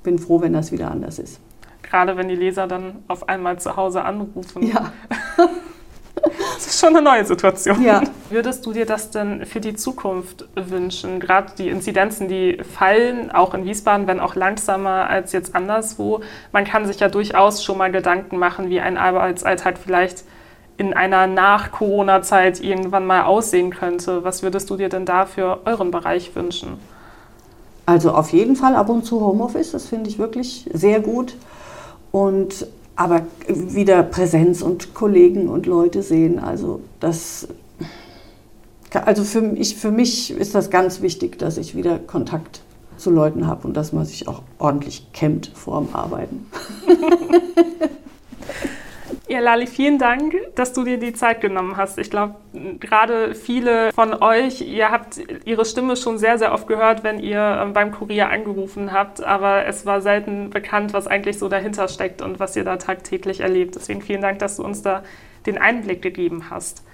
bin 0.04 0.20
froh, 0.20 0.42
wenn 0.42 0.54
das 0.54 0.72
wieder 0.72 0.90
anders 0.90 1.20
ist. 1.20 1.40
Gerade 1.82 2.18
wenn 2.18 2.28
die 2.28 2.36
Leser 2.36 2.68
dann 2.68 2.98
auf 3.08 3.28
einmal 3.30 3.60
zu 3.60 3.76
Hause 3.76 4.04
anrufen. 4.04 4.66
Ja. 4.66 4.94
Das 6.56 6.66
ist 6.66 6.80
schon 6.80 6.90
eine 6.90 7.02
neue 7.02 7.26
Situation. 7.26 7.82
Ja. 7.84 8.02
Würdest 8.30 8.66
du 8.66 8.74
dir 8.74 8.86
das 8.86 9.12
denn 9.12 9.46
für 9.46 9.60
die 9.60 9.76
Zukunft 9.76 10.48
wünschen? 10.56 11.20
Gerade 11.20 11.54
die 11.58 11.70
Inzidenzen, 11.70 12.28
die 12.28 12.58
fallen, 12.78 13.32
auch 13.32 13.54
in 13.54 13.66
Wiesbaden, 13.66 14.08
wenn 14.08 14.20
auch 14.20 14.36
langsamer 14.36 15.10
als 15.10 15.32
jetzt 15.32 15.56
anderswo. 15.56 16.22
Man 16.52 16.66
kann 16.66 16.86
sich 16.86 17.00
ja 17.00 17.10
durchaus 17.10 17.64
schon 17.64 17.78
mal 17.78 17.92
Gedanken 17.92 18.38
machen, 18.38 18.70
wie 18.70 18.80
ein 18.80 18.98
Arbeitsalltag 18.98 19.78
vielleicht 19.78 20.24
in 20.78 20.94
einer 20.94 21.28
Nach-Corona-Zeit 21.28 22.62
irgendwann 22.62 23.06
mal 23.06 23.24
aussehen 23.24 23.72
könnte. 23.72 24.24
Was 24.24 24.44
würdest 24.44 24.70
du 24.70 24.78
dir 24.78 24.90
denn 24.90 25.06
da 25.06 25.26
für 25.26 25.60
euren 25.66 25.92
Bereich 25.92 26.36
wünschen? 26.36 26.80
Also 27.86 28.12
auf 28.12 28.32
jeden 28.34 28.56
Fall 28.56 28.76
ab 28.76 28.90
und 28.90 29.06
zu 29.06 29.22
Homeoffice, 29.22 29.72
das 29.72 29.88
finde 29.88 30.10
ich 30.10 30.20
wirklich 30.20 30.70
sehr 30.74 31.00
gut. 31.00 31.36
Und 32.12 32.68
aber 32.98 33.22
wieder 33.48 34.04
Präsenz 34.04 34.62
und 34.62 34.94
Kollegen 34.94 35.48
und 35.48 35.68
Leute 35.68 36.02
sehen. 36.02 36.40
Also 36.40 36.82
das, 37.00 37.48
also 38.92 39.24
für, 39.24 39.54
ich, 39.56 39.78
für 39.78 39.92
mich 39.92 40.32
ist 40.32 40.56
das 40.56 40.70
ganz 40.72 41.02
wichtig, 41.02 41.38
dass 41.38 41.58
ich 41.58 41.76
wieder 41.76 42.00
Kontakt 42.00 42.62
zu 42.98 43.12
Leuten 43.12 43.46
habe 43.46 43.68
und 43.68 43.78
dass 43.78 43.94
man 43.94 44.06
sich 44.06 44.28
auch 44.28 44.42
ordentlich 44.58 45.14
kämmt 45.14 45.52
vor 45.54 45.80
dem 45.80 45.96
Arbeiten. 45.96 46.48
Ja, 49.30 49.42
Lali, 49.42 49.68
vielen 49.68 49.98
Dank, 49.98 50.36
dass 50.56 50.72
du 50.72 50.86
dir 50.86 50.98
die 50.98 51.12
Zeit 51.12 51.42
genommen 51.42 51.76
hast. 51.76 51.98
Ich 51.98 52.10
glaube, 52.10 52.36
gerade 52.80 53.36
viele 53.36 53.92
von 53.92 54.14
euch, 54.14 54.62
ihr 54.62 54.90
habt 54.90 55.20
ihre 55.44 55.66
Stimme 55.66 55.98
schon 55.98 56.18
sehr, 56.18 56.38
sehr 56.38 56.54
oft 56.54 56.66
gehört, 56.68 57.04
wenn 57.04 57.20
ihr 57.20 57.60
ähm, 57.62 57.74
beim 57.74 57.92
Kurier 57.92 58.30
angerufen 58.30 58.94
habt, 58.94 59.22
aber 59.22 59.66
es 59.66 59.86
war 59.86 60.00
selten 60.00 60.50
bekannt, 60.50 60.94
was 60.94 61.08
eigentlich 61.08 61.38
so 61.40 61.50
dahinter 61.50 61.90
steckt 61.90 62.22
und 62.22 62.40
was 62.40 62.56
ihr 62.56 62.64
da 62.64 62.78
tagtäglich 62.78 63.42
erlebt. 63.42 63.76
Deswegen 63.76 64.02
vielen 64.02 64.22
Dank, 64.22 64.40
dass 64.40 64.58
du 64.58 64.64
uns 64.64 64.82
da 64.82 65.04
den 65.46 65.58
Einblick 65.58 66.02
gegeben 66.02 66.50
hast. 66.50 66.86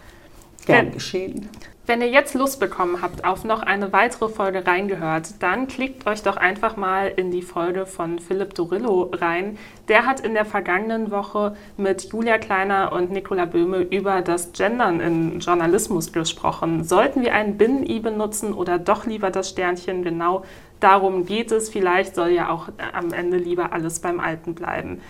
Gern 0.65 0.91
geschehen. 0.91 1.50
Wenn 1.86 2.00
ihr 2.00 2.08
jetzt 2.08 2.34
Lust 2.34 2.62
bekommen 2.62 3.02
habt 3.02 3.26
auf 3.26 3.43
noch 3.43 3.62
eine 3.62 3.91
weitere 3.91 4.30
Folge 4.30 4.65
reingehört, 4.65 5.43
dann 5.43 5.67
klickt 5.67 6.08
euch 6.08 6.24
doch 6.24 6.38
einfach 6.38 6.78
mal 6.78 7.12
in 7.13 7.30
die 7.30 7.41
Folge 7.41 7.86
von 7.86 8.19
Philipp 8.19 8.54
Dorillo 8.54 9.12
rein. 9.12 9.58
Der 9.89 10.06
hat 10.06 10.22
in 10.22 10.34
der 10.34 10.46
vergangenen 10.46 11.12
Woche 11.12 11.58
mit 11.76 12.13
Julia 12.13 12.38
Kleiner 12.38 12.93
und 12.93 13.12
Nicola 13.12 13.43
Böhme 13.43 13.82
über 13.82 14.22
das 14.22 14.54
Gendern 14.54 15.02
in 15.02 15.41
Journalismus 15.41 16.13
gesprochen. 16.13 16.86
Sollten 16.86 17.22
wir 17.22 17.34
ein 17.34 17.58
Binnen-I 17.58 18.00
benutzen 18.00 18.54
oder 18.54 18.80
doch 18.80 19.06
lieber 19.06 19.30
das 19.30 19.50
Sternchen? 19.50 20.04
Genau 20.04 20.46
darum 20.80 21.26
geht 21.26 21.52
es. 21.52 21.67
Vielleicht 21.67 22.15
soll 22.15 22.30
ja 22.30 22.50
auch 22.50 22.69
am 22.93 23.12
Ende 23.12 23.36
lieber 23.36 23.74
alles 23.74 24.00
beim 24.00 24.22
Alten 24.22 24.56
bleiben. 24.56 25.02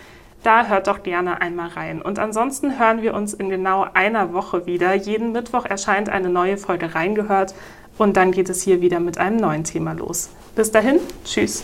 Da 0.44 0.68
hört 0.68 0.88
doch 0.88 1.04
gerne 1.04 1.42
einmal 1.42 1.70
rein. 1.70 2.02
Und 2.02 2.20
ansonsten 2.20 2.78
hören 2.78 3.02
wir 3.02 3.14
uns 3.14 3.34
in 3.34 3.50
genau 3.50 3.88
einer 3.94 4.34
Woche 4.34 4.66
wieder. 4.66 4.94
Jeden 4.94 5.32
Mittwoch 5.32 5.66
erscheint 5.66 6.10
eine 6.10 6.30
neue 6.30 6.58
Folge 6.58 6.94
reingehört 6.94 7.56
und 7.98 8.18
dann 8.18 8.32
geht 8.32 8.50
es 8.50 8.62
hier 8.62 8.82
wieder 8.82 9.00
mit 9.00 9.18
einem 9.18 9.38
neuen 9.38 9.64
Thema 9.64 9.94
los. 9.94 10.30
Bis 10.56 10.72
dahin, 10.72 11.00
tschüss. 11.24 11.64